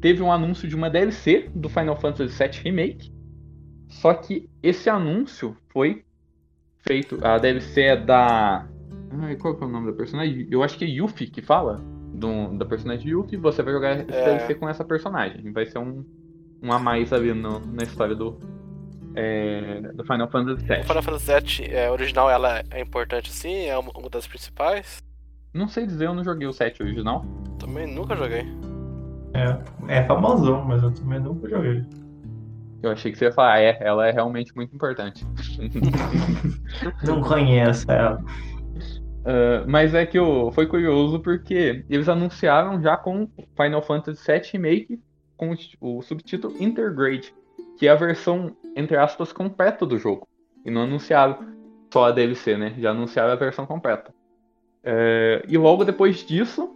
teve 0.00 0.22
um 0.22 0.30
anúncio 0.30 0.68
de 0.68 0.76
uma 0.76 0.90
DLC 0.90 1.48
do 1.54 1.68
Final 1.68 1.96
Fantasy 1.96 2.36
VII 2.36 2.60
Remake, 2.62 3.13
só 3.88 4.14
que 4.14 4.48
esse 4.62 4.88
anúncio 4.90 5.56
foi 5.68 6.04
feito. 6.80 7.18
A 7.24 7.38
DLC 7.38 7.80
é 7.82 7.96
da. 7.96 8.66
Ai, 9.20 9.36
qual 9.36 9.56
que 9.56 9.62
é 9.62 9.66
o 9.66 9.70
nome 9.70 9.90
da 9.90 9.96
personagem? 9.96 10.46
Eu 10.50 10.62
acho 10.62 10.76
que 10.76 10.84
é 10.84 10.88
Yuffie 10.88 11.26
que 11.28 11.40
fala. 11.42 11.80
Do, 12.12 12.56
da 12.56 12.64
personagem 12.64 13.08
Yuffie. 13.10 13.36
Você 13.36 13.62
vai 13.62 13.72
jogar 13.74 13.98
esse 14.00 14.12
É. 14.12 14.24
DLC 14.24 14.54
com 14.54 14.68
essa 14.68 14.84
personagem. 14.84 15.50
Vai 15.52 15.66
ser 15.66 15.78
um, 15.78 16.04
um 16.62 16.72
a 16.72 16.78
mais 16.78 17.12
ali 17.12 17.32
no- 17.34 17.58
na 17.58 17.82
história 17.82 18.14
do, 18.14 18.38
é, 19.16 19.80
do 19.94 20.04
Final 20.04 20.28
Fantasy 20.30 20.64
O 20.64 20.66
VII. 20.68 20.82
Final 20.84 21.02
Fantasy 21.02 21.32
VII 21.62 21.74
é, 21.74 21.90
original 21.90 22.30
ela 22.30 22.62
é 22.70 22.80
importante 22.80 23.30
assim, 23.30 23.66
é 23.66 23.76
uma 23.76 23.90
uma 23.96 24.08
das 24.08 24.26
principais. 24.28 25.02
Não 25.52 25.66
sei 25.68 25.86
dizer, 25.86 26.06
eu 26.06 26.14
não 26.14 26.22
joguei 26.24 26.46
o 26.46 26.52
7 26.52 26.82
original. 26.82 27.24
Também 27.58 27.86
nunca 27.92 28.14
joguei. 28.16 28.44
É, 29.34 29.98
é 30.00 30.04
famosão, 30.04 30.64
mas 30.64 30.82
eu 30.82 30.92
também 30.92 31.18
nunca 31.20 31.48
joguei. 31.48 31.82
Eu 32.84 32.92
achei 32.92 33.10
que 33.10 33.18
você 33.18 33.26
ia 33.26 33.32
falar, 33.32 33.60
é, 33.60 33.76
ela 33.80 34.06
é 34.06 34.10
realmente 34.10 34.54
muito 34.54 34.74
importante. 34.74 35.26
Não 37.06 37.20
conheço 37.22 37.90
ela. 37.90 38.22
Ah, 39.24 39.64
mas 39.66 39.94
é 39.94 40.04
que 40.04 40.18
eu, 40.18 40.50
foi 40.52 40.66
curioso 40.66 41.18
porque 41.20 41.84
eles 41.88 42.08
anunciaram 42.08 42.80
já 42.80 42.96
com 42.96 43.28
Final 43.56 43.82
Fantasy 43.82 44.22
VII 44.30 44.42
Remake 44.52 45.00
com 45.36 45.54
o, 45.80 45.98
o 45.98 46.02
subtítulo 46.02 46.54
Intergrade, 46.60 47.34
que 47.78 47.88
é 47.88 47.90
a 47.90 47.96
versão, 47.96 48.54
entre 48.76 48.96
aspas, 48.96 49.32
completa 49.32 49.86
do 49.86 49.98
jogo. 49.98 50.28
E 50.64 50.70
não 50.70 50.82
anunciaram 50.82 51.38
só 51.92 52.06
a 52.06 52.12
DLC, 52.12 52.56
né? 52.56 52.74
Já 52.78 52.90
anunciaram 52.90 53.32
a 53.32 53.36
versão 53.36 53.66
completa. 53.66 54.14
É, 54.82 55.42
e 55.48 55.56
logo 55.56 55.84
depois 55.84 56.18
disso, 56.18 56.70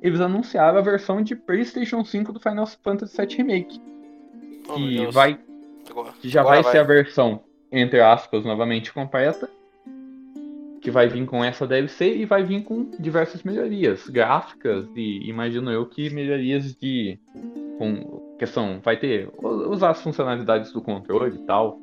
eles 0.00 0.20
anunciaram 0.20 0.78
a 0.78 0.82
versão 0.82 1.22
de 1.22 1.36
PlayStation 1.36 2.04
5 2.04 2.32
do 2.32 2.40
Final 2.40 2.66
Fantasy 2.66 3.16
VII 3.16 3.36
Remake, 3.36 3.80
que, 4.62 5.06
vai, 5.06 5.38
que 6.20 6.28
já 6.28 6.40
agora 6.40 6.62
vai 6.62 6.72
ser 6.72 6.78
a 6.78 6.84
versão, 6.84 7.42
entre 7.70 8.00
aspas, 8.00 8.44
novamente 8.44 8.92
completa. 8.92 9.48
Que 10.80 10.90
vai 10.90 11.06
vir 11.06 11.24
com 11.26 11.44
essa 11.44 11.64
DLC 11.64 12.16
e 12.16 12.24
vai 12.24 12.42
vir 12.42 12.64
com 12.64 12.90
diversas 12.98 13.44
melhorias 13.44 14.08
gráficas 14.08 14.84
e 14.96 15.28
imagino 15.28 15.70
eu 15.70 15.86
que 15.86 16.10
melhorias 16.10 16.74
de. 16.74 17.20
com 17.78 18.34
questão. 18.36 18.80
Vai 18.82 18.96
ter. 18.96 19.30
usar 19.40 19.90
as 19.90 20.02
funcionalidades 20.02 20.72
do 20.72 20.82
controle 20.82 21.36
e 21.36 21.46
tal. 21.46 21.78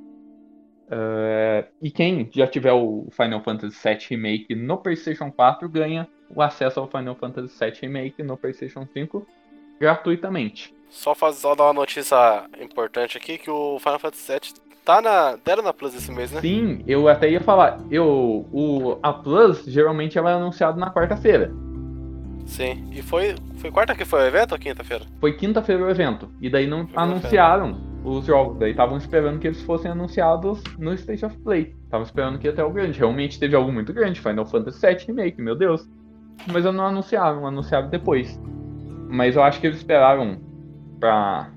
É, 0.91 1.67
e 1.81 1.91
quem 1.91 2.29
já 2.33 2.47
tiver 2.47 2.73
o 2.73 3.07
Final 3.11 3.41
Fantasy 3.41 3.77
VII 3.81 3.99
Remake 4.09 4.55
no 4.55 4.77
PlayStation 4.77 5.31
4 5.31 5.69
ganha 5.69 6.07
o 6.35 6.41
acesso 6.41 6.79
ao 6.79 6.89
Final 6.89 7.15
Fantasy 7.15 7.57
VII 7.57 7.73
Remake 7.81 8.23
no 8.23 8.35
PlayStation 8.35 8.87
5 8.91 9.25
gratuitamente. 9.79 10.73
Só 10.89 11.13
fazer 11.13 11.39
só 11.39 11.55
dar 11.55 11.65
uma 11.65 11.73
notícia 11.73 12.43
importante 12.59 13.17
aqui 13.17 13.37
que 13.37 13.49
o 13.49 13.77
Final 13.79 13.99
Fantasy 13.99 14.31
VII 14.31 14.69
tá 14.83 15.01
na. 15.01 15.37
deram 15.45 15.61
na 15.61 15.71
Plus 15.71 15.93
esse 15.93 16.11
mês, 16.11 16.31
né? 16.31 16.41
Sim, 16.41 16.83
eu 16.87 17.07
até 17.07 17.29
ia 17.29 17.41
falar. 17.41 17.79
Eu, 17.91 18.45
o, 18.51 18.97
a 19.03 19.13
Plus 19.13 19.63
geralmente 19.65 20.17
ela 20.17 20.31
é 20.31 20.33
anunciada 20.33 20.79
na 20.79 20.91
quarta-feira. 20.91 21.51
Sim. 22.45 22.89
E 22.91 23.01
foi. 23.03 23.35
Foi 23.57 23.69
quarta 23.69 23.93
que 23.93 24.03
foi 24.03 24.21
o 24.21 24.25
evento 24.25 24.53
ou 24.53 24.57
quinta-feira? 24.57 25.05
Foi 25.19 25.33
quinta-feira 25.33 25.83
o 25.83 25.89
evento. 25.89 26.31
E 26.41 26.49
daí 26.49 26.65
não 26.65 26.87
Foi 26.87 27.03
anunciaram 27.03 27.79
os 28.03 28.25
jogos. 28.25 28.57
Daí 28.57 28.71
estavam 28.71 28.97
esperando 28.97 29.39
que 29.39 29.47
eles 29.47 29.61
fossem 29.61 29.91
anunciados 29.91 30.63
no 30.77 30.93
State 30.93 31.23
of 31.23 31.37
Play. 31.39 31.75
Estavam 31.83 32.05
esperando 32.05 32.39
que 32.39 32.47
ia 32.47 32.53
até 32.53 32.63
o 32.63 32.71
grande. 32.71 32.97
Realmente 32.97 33.39
teve 33.39 33.55
algo 33.55 33.71
muito 33.71 33.93
grande. 33.93 34.19
Final 34.19 34.45
Fantasy 34.47 34.85
VII 34.85 35.05
Remake, 35.07 35.39
meu 35.39 35.55
Deus. 35.55 35.87
Mas 36.51 36.65
eu 36.65 36.71
não 36.71 36.85
anunciaram, 36.87 37.45
anunciaram 37.45 37.89
depois. 37.89 38.41
Mas 39.07 39.35
eu 39.35 39.43
acho 39.43 39.59
que 39.59 39.67
eles 39.67 39.77
esperaram 39.77 40.39
pra 40.99 41.49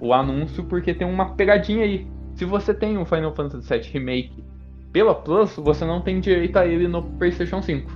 o 0.00 0.12
anúncio 0.12 0.64
porque 0.64 0.92
tem 0.92 1.06
uma 1.06 1.34
pegadinha 1.34 1.84
aí. 1.84 2.06
Se 2.34 2.44
você 2.44 2.74
tem 2.74 2.98
o 2.98 3.04
Final 3.04 3.34
Fantasy 3.34 3.68
VII 3.68 3.90
Remake 3.92 4.44
pela 4.92 5.14
Plus, 5.14 5.56
você 5.56 5.84
não 5.84 6.00
tem 6.00 6.20
direito 6.20 6.56
a 6.58 6.66
ele 6.66 6.88
no 6.88 7.02
PlayStation 7.02 7.62
5. 7.62 7.90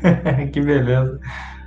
que 0.52 0.60
beleza. 0.60 1.20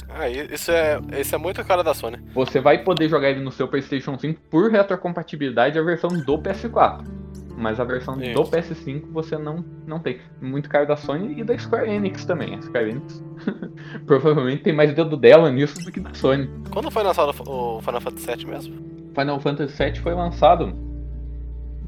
Ah, 0.09 0.29
isso 0.29 0.71
é. 0.71 0.99
Isso 1.19 1.33
é 1.33 1.37
muito 1.37 1.63
cara 1.63 1.83
da 1.83 1.93
Sony. 1.93 2.17
Você 2.33 2.59
vai 2.59 2.83
poder 2.83 3.09
jogar 3.09 3.29
ele 3.29 3.41
no 3.41 3.51
seu 3.51 3.67
PlayStation 3.67 4.17
5 4.17 4.41
por 4.49 4.71
retrocompatibilidade 4.71 5.77
a 5.79 5.81
versão 5.81 6.09
do 6.09 6.37
PS4. 6.37 7.03
Mas 7.63 7.79
a 7.79 7.83
versão 7.83 8.15
do 8.17 8.23
Isso. 8.23 8.43
PS5 8.43 9.03
você 9.11 9.37
não, 9.37 9.63
não 9.87 9.99
tem. 9.99 10.19
Muito 10.41 10.69
caro 10.69 10.85
da 10.87 10.95
Sony 10.97 11.39
e 11.39 11.43
da 11.43 11.57
Square 11.57 11.89
Enix 11.89 12.25
também. 12.25 12.55
A 12.55 12.61
Square 12.61 12.89
Enix 12.91 13.23
provavelmente 14.05 14.63
tem 14.63 14.73
mais 14.73 14.93
dedo 14.93 15.15
dela 15.17 15.49
nisso 15.49 15.83
do 15.83 15.91
que 15.91 15.99
da 15.99 16.13
Sony. 16.13 16.49
Quando 16.71 16.91
foi 16.91 17.03
lançado 17.03 17.29
o 17.47 17.81
Final 17.81 18.01
Fantasy 18.01 18.27
VII 18.35 18.45
mesmo? 18.45 18.75
Final 19.17 19.39
Fantasy 19.39 19.83
VII 19.83 19.95
foi 19.99 20.13
lançado 20.13 20.73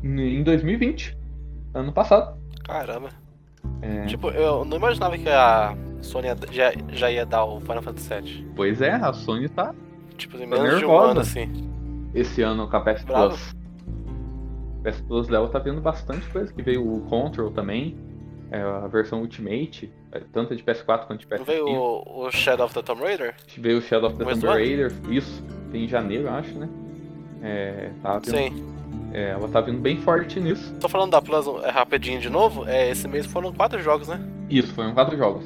em 0.03 0.43
2020, 0.43 1.17
ano 1.73 1.91
passado. 1.91 2.37
Caramba. 2.63 3.09
É, 3.81 4.05
Tipo, 4.05 4.29
eu 4.29 4.63
não 4.63 4.77
imaginava 4.77 5.17
que 5.17 5.27
a 5.27 5.75
Sony 6.01 6.27
já, 6.51 6.71
já 6.89 7.11
ia 7.11 7.25
dar 7.25 7.43
o 7.45 7.59
Final 7.59 7.81
Fantasy 7.81 8.09
VII. 8.13 8.47
pois 8.55 8.81
é, 8.81 8.91
a 8.91 9.11
Sony 9.11 9.49
tá 9.49 9.73
Tipo, 10.17 10.37
em 10.37 10.41
Tô 10.41 10.61
menos 10.61 10.79
de 10.79 10.85
um 10.85 10.87
nervosa. 10.89 11.11
ano 11.11 11.19
assim. 11.19 11.69
esse 12.13 12.41
ano 12.41 12.69
com 12.69 12.77
a 12.77 12.81
PS. 12.81 13.03
Plus. 13.03 13.54
PS 14.91 15.01
Plus 15.01 15.27
dela 15.27 15.47
tá 15.49 15.59
vendo 15.59 15.81
bastante 15.81 16.27
coisa, 16.29 16.53
que 16.53 16.61
veio 16.61 16.85
o 16.85 17.01
Control 17.01 17.51
também, 17.51 17.97
é, 18.51 18.61
a 18.61 18.87
versão 18.87 19.21
Ultimate, 19.21 19.91
é, 20.11 20.21
tanto 20.31 20.55
de 20.55 20.63
PS4 20.63 21.05
quanto 21.07 21.19
de 21.21 21.27
Não 21.37 21.43
veio 21.45 21.65
PS5. 21.65 21.71
o, 21.77 22.25
o 22.27 22.31
Shadow 22.31 22.65
of 22.65 22.75
the 22.75 22.81
Tomb 22.81 23.01
Raider? 23.01 23.35
Veio 23.57 23.79
o 23.79 23.81
Shadow 23.81 24.09
of 24.09 24.17
the 24.17 24.23
Tomb? 24.25 24.45
Raider, 24.47 24.91
isso, 25.09 25.43
em 25.73 25.87
janeiro, 25.87 26.29
acho, 26.29 26.53
né? 26.57 26.69
É, 27.41 27.89
tá 28.01 28.19
vindo- 28.19 28.37
Sim. 28.37 28.65
é, 29.13 29.29
ela 29.31 29.47
tá 29.49 29.61
vindo 29.61 29.79
bem 29.79 29.97
forte 29.97 30.39
nisso. 30.39 30.73
Tô 30.79 30.87
falando 30.89 31.11
da 31.11 31.21
Plus 31.21 31.45
é, 31.63 31.69
rapidinho 31.69 32.19
de 32.19 32.29
novo. 32.29 32.65
É, 32.67 32.89
esse 32.89 33.07
mês 33.07 33.25
foram 33.25 33.51
quatro 33.53 33.81
jogos, 33.81 34.07
né? 34.07 34.19
Isso, 34.49 34.73
foram 34.73 34.93
quatro 34.93 35.17
jogos. 35.17 35.43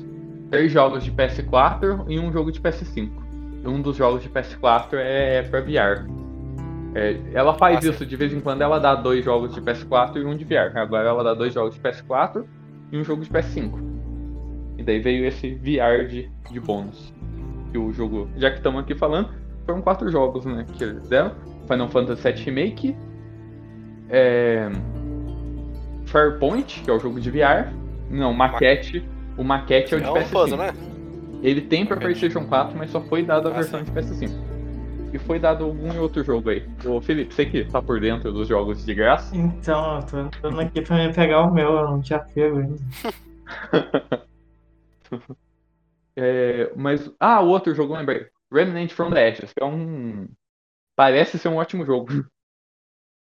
Três 0.49 0.71
jogos 0.71 1.04
de 1.04 1.12
PS4 1.12 2.06
e 2.08 2.19
um 2.19 2.32
jogo 2.32 2.52
de 2.52 2.60
PS5. 2.60 3.10
Um 3.65 3.82
dos 3.82 3.95
jogos 3.97 4.23
de 4.23 4.30
PS4 4.30 4.93
é 4.93 5.41
pra 5.43 5.62
VR. 5.62 6.06
É, 6.95 7.17
ela 7.34 7.54
faz 7.54 7.86
Ah, 7.86 7.89
isso 7.89 8.06
de 8.06 8.15
vez 8.15 8.34
em 8.34 8.39
quando, 8.39 8.62
ela 8.62 8.80
dá 8.80 8.95
dois 8.95 9.23
jogos 9.23 9.54
de 9.54 9.62
PS4 9.62 10.17
e 10.17 10.25
um 10.25 10.36
de 10.36 10.43
VR. 10.43 10.75
Agora 10.75 11.08
ela 11.10 11.23
dá 11.23 11.34
dois 11.34 11.54
jogos 11.54 11.75
de 11.75 11.82
PS4 11.82 12.43
e 12.91 12.97
um 12.97 13.04
jogo 13.04 13.23
de 13.23 13.30
PS5. 13.30 13.80
E 14.78 14.84
daí 14.84 14.99
veio 14.99 15.25
esse 15.25 15.54
VR 15.56 16.08
de, 16.08 16.30
de 16.52 16.60
bônus. 16.60 17.13
Que 17.71 17.78
o 17.78 17.91
jogo, 17.93 18.28
já 18.38 18.49
que 18.49 18.58
estamos 18.58 18.82
aqui 18.82 18.95
falando, 18.95 19.30
foram 19.65 19.82
quatro 19.82 20.10
jogos 20.10 20.45
né, 20.45 20.65
que 20.73 20.84
eles 20.84 21.08
deram. 21.08 21.34
Final 21.67 21.88
Fantasy 21.89 22.23
VII 22.32 22.43
Remake, 22.45 22.95
é, 24.10 24.69
Fairpoint, 26.06 26.82
que 26.84 26.89
é 26.89 26.93
o 26.93 26.99
jogo 26.99 27.19
de 27.19 27.30
VR. 27.30 27.71
Não, 28.10 28.34
Maquete. 28.34 29.08
O 29.38 29.43
Maquete 29.43 29.93
é 29.93 29.97
o 29.97 30.02
de 30.02 30.08
É 30.08 30.10
um 30.10 30.13
PS5. 30.15 30.32
puzzle, 30.32 30.58
né? 30.58 30.73
Ele 31.43 31.62
tem 31.62 31.86
pra. 31.86 31.95
PlayStation 31.97 32.45
4, 32.45 32.75
mas 32.78 32.89
só 32.89 32.99
foi 33.02 33.23
dado 33.23 33.47
a 33.47 33.52
Ah, 33.52 33.54
versão 33.56 33.84
de 33.84 33.91
PS5. 33.91 34.32
E 35.12 35.17
foi 35.19 35.39
dado 35.39 35.63
algum 35.65 36.00
outro 36.00 36.24
jogo 36.24 36.50
aí. 36.50 36.67
Ô 36.86 37.02
Felipe, 37.02 37.34
você 37.34 37.45
que 37.45 37.65
tá 37.65 37.82
por 37.82 38.00
dentro 38.00 38.32
dos 38.32 38.48
jogos 38.48 38.86
de 38.86 38.93
graça. 38.93 39.36
Então, 39.36 39.98
eu 39.98 40.04
tô 40.06 40.19
entrando 40.19 40.62
aqui 40.62 40.82
pra 40.82 40.98
me 40.98 41.13
pegar 41.13 41.41
o 41.41 41.54
meu, 41.54 41.72
eu 41.78 41.84
não 41.89 42.02
tinha 42.02 42.19
pego 42.19 42.60
ainda. 42.60 42.78
É, 46.15 46.72
mas. 46.76 47.10
Ah, 47.19 47.39
o 47.39 47.48
outro 47.48 47.74
jogo, 47.74 47.95
lembrei. 47.95 48.28
Remnant 48.52 48.91
from 48.91 49.10
the 49.12 49.30
Ashes, 49.30 49.54
que 49.54 49.63
é 49.63 49.65
um. 49.65 50.28
Parece 50.95 51.39
ser 51.39 51.48
um 51.48 51.56
ótimo 51.56 51.86
jogo. 51.86 52.26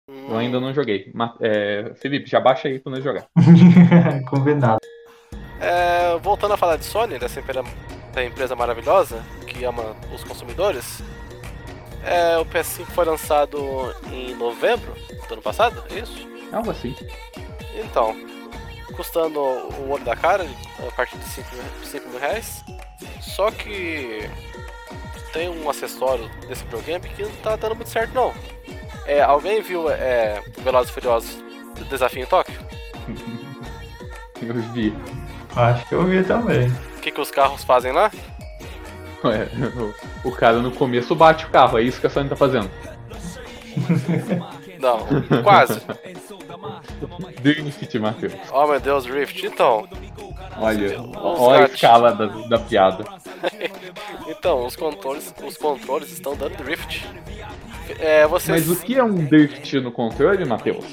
Eu 0.09 0.37
ainda 0.37 0.59
não 0.59 0.73
joguei. 0.73 1.09
Ma- 1.13 1.37
é, 1.39 1.93
Felipe, 1.95 2.29
já 2.29 2.39
baixa 2.39 2.67
aí 2.67 2.79
pra 2.79 2.91
nós 2.91 3.03
jogar. 3.03 3.27
Combinado. 4.29 4.79
É, 5.59 6.17
voltando 6.19 6.53
a 6.53 6.57
falar 6.57 6.75
de 6.75 6.83
Sony, 6.85 7.17
dessa 7.17 7.39
empresa 7.39 8.55
maravilhosa 8.55 9.23
que 9.47 9.63
ama 9.63 9.95
os 10.13 10.23
consumidores. 10.23 11.01
É, 12.03 12.37
o 12.37 12.45
PS5 12.45 12.85
foi 12.87 13.05
lançado 13.05 13.95
em 14.11 14.33
novembro 14.35 14.93
do 15.27 15.33
ano 15.33 15.41
passado, 15.41 15.83
é 15.91 15.99
isso? 15.99 16.27
Algo 16.51 16.71
assim. 16.71 16.95
Então, 17.75 18.15
custando 18.95 19.39
o 19.39 19.89
olho 19.89 20.03
da 20.03 20.15
cara, 20.15 20.45
a 20.87 20.91
partir 20.91 21.17
de 21.17 21.25
5 21.25 21.55
mil, 21.55 21.63
5 21.83 22.09
mil 22.09 22.19
reais. 22.19 22.63
Só 23.21 23.51
que 23.51 24.29
tem 25.31 25.49
um 25.49 25.69
acessório 25.69 26.29
desse 26.47 26.63
videogame 26.65 27.07
que 27.09 27.23
não 27.23 27.31
tá 27.37 27.55
dando 27.55 27.75
muito 27.75 27.89
certo 27.89 28.13
não. 28.13 28.33
É, 29.05 29.21
alguém 29.21 29.61
viu 29.61 29.89
é, 29.89 30.41
Velozes 30.59 30.89
e 30.89 30.93
Furiosos 30.93 31.43
Desafio 31.89 32.23
em 32.23 32.25
Tóquio? 32.25 32.59
Eu 34.41 34.55
vi. 34.73 34.93
Acho 35.55 35.87
que 35.87 35.93
eu 35.93 36.03
vi 36.05 36.23
também. 36.23 36.67
O 36.67 36.99
que, 37.01 37.11
que 37.11 37.21
os 37.21 37.29
carros 37.29 37.63
fazem 37.63 37.91
lá? 37.91 38.09
Ué, 39.23 39.47
o, 40.23 40.29
o 40.29 40.31
cara 40.31 40.59
no 40.59 40.71
começo 40.71 41.15
bate 41.15 41.45
o 41.45 41.49
carro, 41.49 41.77
é 41.77 41.83
isso 41.83 41.99
que 42.01 42.07
a 42.07 42.09
Sony 42.09 42.29
tá 42.29 42.35
fazendo. 42.35 42.69
Não, 44.79 45.05
quase. 45.43 45.79
Drift, 47.41 47.99
Matheus. 47.99 48.33
Oh 48.51 48.67
meu 48.67 48.79
Deus, 48.79 49.05
Rift. 49.05 49.45
Então, 49.45 49.87
Olha, 50.57 50.99
olha 51.15 51.63
a 51.63 51.67
escala 51.67 52.13
da, 52.13 52.25
da 52.25 52.59
piada. 52.59 53.03
então, 54.27 54.65
os 54.65 54.75
controles, 54.75 55.33
os 55.45 55.57
controles 55.57 56.11
estão 56.11 56.35
dando 56.35 56.57
drift. 56.57 57.07
É, 57.99 58.27
vocês. 58.27 58.67
Mas 58.67 58.77
o 58.77 58.81
que 58.81 58.97
é 58.97 59.03
um 59.03 59.25
drift 59.25 59.79
no 59.79 59.91
controle, 59.91 60.43
Matheus? 60.45 60.85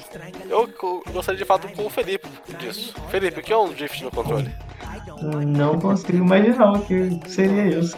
Eu 0.48 0.68
co- 0.68 1.02
gostaria 1.12 1.38
de 1.38 1.44
falar 1.44 1.60
com 1.74 1.86
o 1.86 1.90
Felipe 1.90 2.28
disso. 2.58 2.94
Felipe, 3.10 3.40
o 3.40 3.42
que 3.42 3.52
é 3.52 3.56
um 3.58 3.70
drift 3.72 4.02
no 4.04 4.10
controle? 4.10 4.50
Não 5.46 5.78
consigo 5.78 6.18
imaginar 6.18 6.72
o 6.72 6.80
que 6.80 7.20
seria 7.26 7.78
isso. 7.78 7.96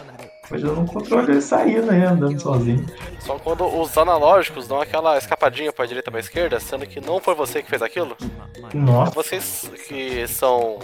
Mas 0.51 0.63
eu 0.63 0.75
não 0.75 0.85
controle 0.85 1.31
ele 1.31 1.41
saindo 1.41 1.89
aí, 1.89 2.03
andando 2.03 2.39
sozinho. 2.39 2.85
Só 3.19 3.39
quando 3.39 3.65
os 3.65 3.97
analógicos 3.97 4.67
dão 4.67 4.81
aquela 4.81 5.17
escapadinha 5.17 5.71
pra 5.71 5.85
direita 5.85 6.11
pra 6.11 6.19
esquerda, 6.19 6.59
sendo 6.59 6.85
que 6.85 6.99
não 6.99 7.19
foi 7.21 7.33
você 7.33 7.63
que 7.63 7.69
fez 7.69 7.81
aquilo. 7.81 8.17
Nossa, 8.73 9.11
Vocês 9.11 9.71
que 9.87 10.27
são 10.27 10.79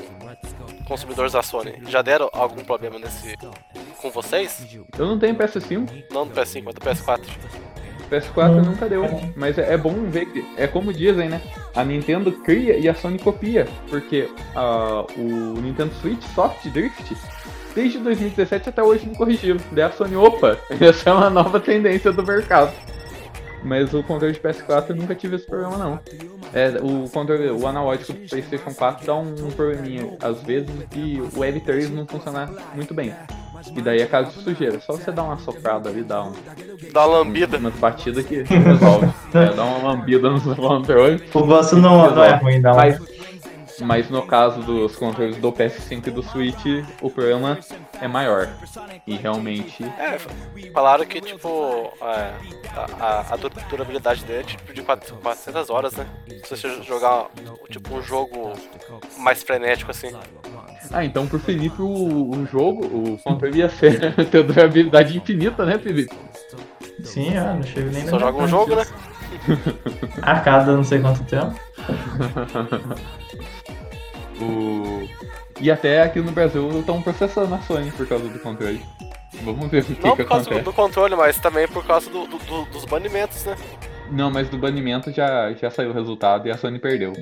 consumidores 0.87 1.33
da 1.33 1.43
Sony, 1.43 1.73
já 1.89 2.01
deram 2.01 2.29
algum 2.31 2.63
problema 2.63 2.97
nesse 2.97 3.35
com 4.01 4.09
vocês? 4.09 4.65
Eu 4.97 5.05
não 5.05 5.19
tenho 5.19 5.35
PS5, 5.35 6.05
Não 6.11 6.25
do 6.25 6.33
PS5, 6.33 6.63
mas 6.63 6.73
do 6.75 6.81
PS4. 6.81 7.21
PS4 8.09 8.49
Hum. 8.51 8.61
nunca 8.61 8.87
deu. 8.87 9.03
Mas 9.35 9.57
é, 9.57 9.73
é 9.73 9.77
bom 9.77 9.93
ver 10.09 10.27
que, 10.27 10.45
é 10.55 10.65
como 10.65 10.93
dizem, 10.93 11.27
né? 11.27 11.41
A 11.75 11.83
Nintendo 11.83 12.31
cria 12.31 12.77
e 12.77 12.87
a 12.87 12.95
Sony 12.95 13.19
copia. 13.19 13.67
Porque 13.89 14.29
ah, 14.55 15.05
o 15.17 15.59
Nintendo 15.59 15.93
Switch 15.95 16.23
sofre 16.33 16.69
drift 16.69 17.15
desde 17.77 17.99
2017 17.99 18.69
até 18.69 18.81
hoje 18.81 19.05
não 19.05 19.13
corrigiram. 19.13 19.59
Daí 19.71 19.83
a 19.83 19.91
Sony, 19.91 20.15
opa, 20.15 20.57
essa 20.81 21.11
é 21.11 21.13
uma 21.13 21.29
nova 21.29 21.59
tendência 21.59 22.11
do 22.11 22.23
mercado. 22.23 22.73
Mas 23.63 23.93
o 23.93 24.01
controle 24.01 24.33
de 24.33 24.39
PS4 24.39 24.89
eu 24.89 24.95
nunca 24.95 25.13
tive 25.13 25.35
esse 25.35 25.45
problema 25.45 25.77
não. 25.77 25.99
É, 26.53 26.69
o 26.81 27.07
controle, 27.09 27.49
o 27.51 27.67
analógico 27.67 28.13
do 28.13 28.27
PlayStation 28.27 28.73
4 28.73 29.05
dá 29.05 29.15
um, 29.15 29.35
probleminha 29.55 30.17
às 30.23 30.41
vezes 30.41 30.69
que 30.89 31.21
o 31.21 31.39
L3 31.39 31.89
não 31.89 32.07
funciona 32.07 32.49
muito 32.73 32.95
bem. 32.95 33.13
E 33.75 33.81
daí 33.81 34.01
é 34.01 34.05
caso 34.05 34.31
de 34.31 34.43
sujeira. 34.43 34.79
Só 34.79 34.93
você 34.93 35.11
dar 35.11 35.23
uma 35.23 35.37
soprada 35.37 35.89
ali, 35.89 36.03
dar 36.03 36.23
um, 36.23 36.33
Dá 36.91 37.05
uma 37.05 37.19
lambida. 37.19 37.57
umas 37.57 37.73
batidas 37.75 38.25
que 38.25 38.41
resolve. 38.43 39.07
é, 39.33 39.53
dá 39.53 39.63
uma 39.63 39.89
lambida 39.89 40.29
no 40.29 40.39
seu 40.39 40.55
controle. 40.57 41.21
o 41.33 41.45
gosto 41.45 41.75
não, 41.75 42.09
não 42.15 42.23
é 42.23 42.35
ruim, 42.35 42.59
não. 42.59 42.75
Mas, 42.75 42.99
mas 43.79 44.09
no 44.09 44.25
caso 44.25 44.61
dos 44.61 44.95
controles 44.95 45.37
do 45.37 45.51
PS5 45.51 46.07
e 46.07 46.11
do 46.11 46.23
Switch, 46.23 46.65
o 47.01 47.09
problema 47.09 47.57
é 48.01 48.07
maior. 48.07 48.49
E 49.05 49.15
realmente. 49.15 49.83
É, 49.83 50.17
falaram 50.73 51.05
que, 51.05 51.21
tipo, 51.21 51.91
é, 52.01 52.33
a, 52.75 53.05
a, 53.05 53.33
a 53.33 53.35
du- 53.37 53.49
durabilidade 53.69 54.23
dele 54.25 54.39
é 54.39 54.43
tipo 54.43 54.73
de 54.73 54.81
4 54.81 55.15
400 55.15 55.69
horas, 55.69 55.93
né? 55.93 56.05
Se 56.43 56.55
você 56.55 56.81
jogar, 56.83 57.27
tipo, 57.69 57.95
um 57.95 58.01
jogo 58.01 58.53
mais 59.17 59.43
frenético, 59.43 59.91
assim. 59.91 60.11
Ah, 60.91 61.03
então 61.03 61.27
pro 61.27 61.39
Felipe 61.39 61.81
o, 61.81 62.31
o 62.31 62.45
jogo, 62.45 62.85
o 62.85 63.17
controle 63.19 63.59
ia 63.59 63.69
ser, 63.69 64.13
ter 64.29 64.43
durabilidade 64.43 65.17
infinita, 65.17 65.65
né, 65.65 65.77
Felipe? 65.77 66.15
Sim, 67.03 67.35
ah, 67.37 67.53
não 67.53 67.63
chego 67.63 67.89
nem 67.91 68.07
Só 68.07 68.17
joga 68.19 68.37
um 68.43 68.47
jogo, 68.47 68.75
né? 68.75 68.85
A 70.21 70.39
cada 70.39 70.71
não 70.75 70.83
sei 70.83 70.99
quanto 70.99 71.23
tempo. 71.25 71.53
O... 74.41 75.07
E 75.59 75.71
até 75.71 76.03
aqui 76.03 76.19
no 76.19 76.31
Brasil 76.31 76.69
estão 76.79 77.01
processando 77.01 77.53
a 77.55 77.59
Sony 77.61 77.91
por 77.91 78.07
causa 78.07 78.27
do 78.27 78.39
controle. 78.39 78.83
Vamos 79.43 79.67
ver 79.69 79.81
o 79.81 79.85
que, 79.85 79.93
Não 80.07 80.15
que 80.15 80.23
por 80.23 80.29
causa 80.29 80.43
do, 80.45 80.49
acontece. 80.49 80.61
do 80.65 80.73
controle, 80.73 81.15
mas 81.15 81.37
também 81.39 81.67
por 81.67 81.85
causa 81.85 82.09
do, 82.09 82.27
do- 82.27 82.37
do- 82.39 82.65
dos 82.65 82.85
banimentos, 82.85 83.43
né? 83.45 83.55
Não, 84.11 84.31
mas 84.31 84.49
do 84.49 84.57
banimento 84.57 85.11
já, 85.11 85.51
já 85.53 85.69
saiu 85.69 85.89
o 85.89 85.93
resultado 85.93 86.47
e 86.47 86.51
a 86.51 86.57
Sony 86.57 86.79
perdeu. 86.79 87.13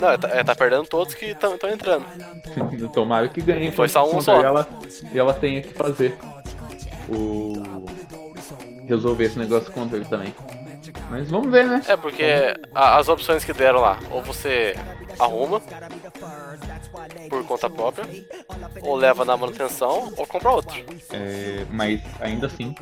Não, 0.00 0.16
tá, 0.18 0.28
é, 0.30 0.42
tá 0.42 0.54
perdendo 0.54 0.86
todos 0.86 1.12
que 1.14 1.26
estão 1.26 1.54
entrando. 1.70 2.06
Tomara 2.94 3.28
que 3.28 3.42
ganhe. 3.42 3.70
Foi 3.70 3.88
só 3.88 4.08
um 4.10 4.20
só. 4.20 4.40
E 4.40 4.44
ela, 4.44 4.68
e 5.12 5.18
ela 5.18 5.34
tenha 5.34 5.60
que 5.60 5.74
fazer 5.74 6.16
o. 7.08 7.84
resolver 8.88 9.24
esse 9.24 9.38
negócio 9.38 9.66
do 9.66 9.72
controle 9.72 10.04
também. 10.06 10.34
Mas 11.10 11.30
vamos 11.30 11.50
ver, 11.50 11.66
né? 11.66 11.82
É 11.88 11.96
porque 11.96 12.54
a- 12.74 12.96
as 12.98 13.08
opções 13.08 13.44
que 13.44 13.52
deram 13.52 13.80
lá, 13.80 13.98
ou 14.10 14.22
você 14.22 14.74
arruma 15.18 15.60
por 17.28 17.44
conta 17.44 17.68
própria, 17.68 18.06
ou 18.82 18.96
leva 18.96 19.24
na 19.24 19.36
manutenção, 19.36 20.12
ou 20.16 20.26
compra 20.26 20.50
outro. 20.50 20.84
É, 21.12 21.64
mas 21.70 22.00
ainda 22.20 22.46
assim, 22.46 22.74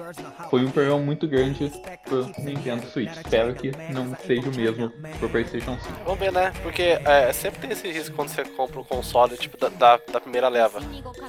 foi 0.50 0.64
um 0.64 0.70
problema 0.70 0.98
muito 0.98 1.26
grande 1.26 1.70
pro 2.04 2.26
Nintendo 2.38 2.86
Switch. 2.86 3.14
Espero 3.16 3.54
que 3.54 3.72
não 3.92 4.16
seja 4.26 4.48
o 4.48 4.54
mesmo 4.54 4.90
pro 5.18 5.28
PlayStation 5.28 5.76
5. 5.78 6.04
Vamos 6.04 6.18
ver, 6.18 6.32
né? 6.32 6.52
Porque 6.62 6.98
é, 7.04 7.32
sempre 7.32 7.60
tem 7.60 7.70
esse 7.70 7.88
risco 7.90 8.14
quando 8.14 8.28
você 8.28 8.44
compra 8.44 8.80
um 8.80 8.84
console, 8.84 9.36
tipo, 9.36 9.56
da, 9.56 9.68
da, 9.68 10.00
da 10.12 10.20
primeira 10.20 10.48
leva. 10.48 10.80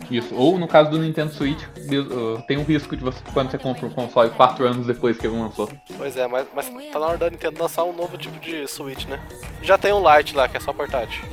Isso. 0.09 0.33
Ou 0.35 0.57
no 0.57 0.67
caso 0.67 0.89
do 0.91 0.99
Nintendo 0.99 1.33
Switch, 1.33 1.61
uh, 1.63 2.41
tem 2.47 2.57
um 2.57 2.63
risco 2.63 2.95
de 2.95 3.03
você, 3.03 3.19
quando 3.33 3.51
você 3.51 3.57
compra 3.57 3.85
um 3.85 3.89
console 3.89 4.29
4 4.31 4.65
anos 4.65 4.87
depois 4.87 5.17
que 5.17 5.27
ele 5.27 5.37
lançou. 5.37 5.69
Pois 5.97 6.15
é, 6.17 6.27
mas, 6.27 6.47
mas 6.53 6.69
tá 6.91 6.99
na 6.99 7.07
hora 7.07 7.17
da 7.17 7.29
Nintendo 7.29 7.61
lançar 7.61 7.83
um 7.83 7.93
novo 7.93 8.17
tipo 8.17 8.39
de 8.39 8.67
Switch, 8.67 9.05
né? 9.05 9.19
Já 9.61 9.77
tem 9.77 9.93
um 9.93 9.99
Lite 9.99 10.35
lá, 10.35 10.47
que 10.47 10.57
é 10.57 10.59
só 10.59 10.73
portátil. 10.73 11.23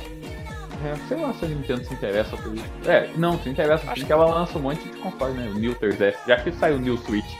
É, 0.83 0.95
sei 1.07 1.17
lá 1.17 1.33
se 1.33 1.45
a 1.45 1.47
Nintendo 1.47 1.83
se 1.83 1.93
interessa 1.93 2.37
por 2.37 2.53
isso. 2.53 2.65
É, 2.85 3.09
não, 3.17 3.39
se 3.39 3.49
interessa, 3.49 3.83
Acho 3.89 4.01
porque 4.01 4.13
ela 4.13 4.25
lança 4.25 4.57
um 4.57 4.61
monte 4.61 4.83
de 4.83 4.97
console, 4.97 5.33
né? 5.33 5.49
O 5.49 5.53
New 5.55 5.75
3DS, 5.75 6.15
já 6.27 6.37
que 6.37 6.51
saiu 6.51 6.77
o 6.77 6.79
New 6.79 6.97
Switch. 6.97 7.35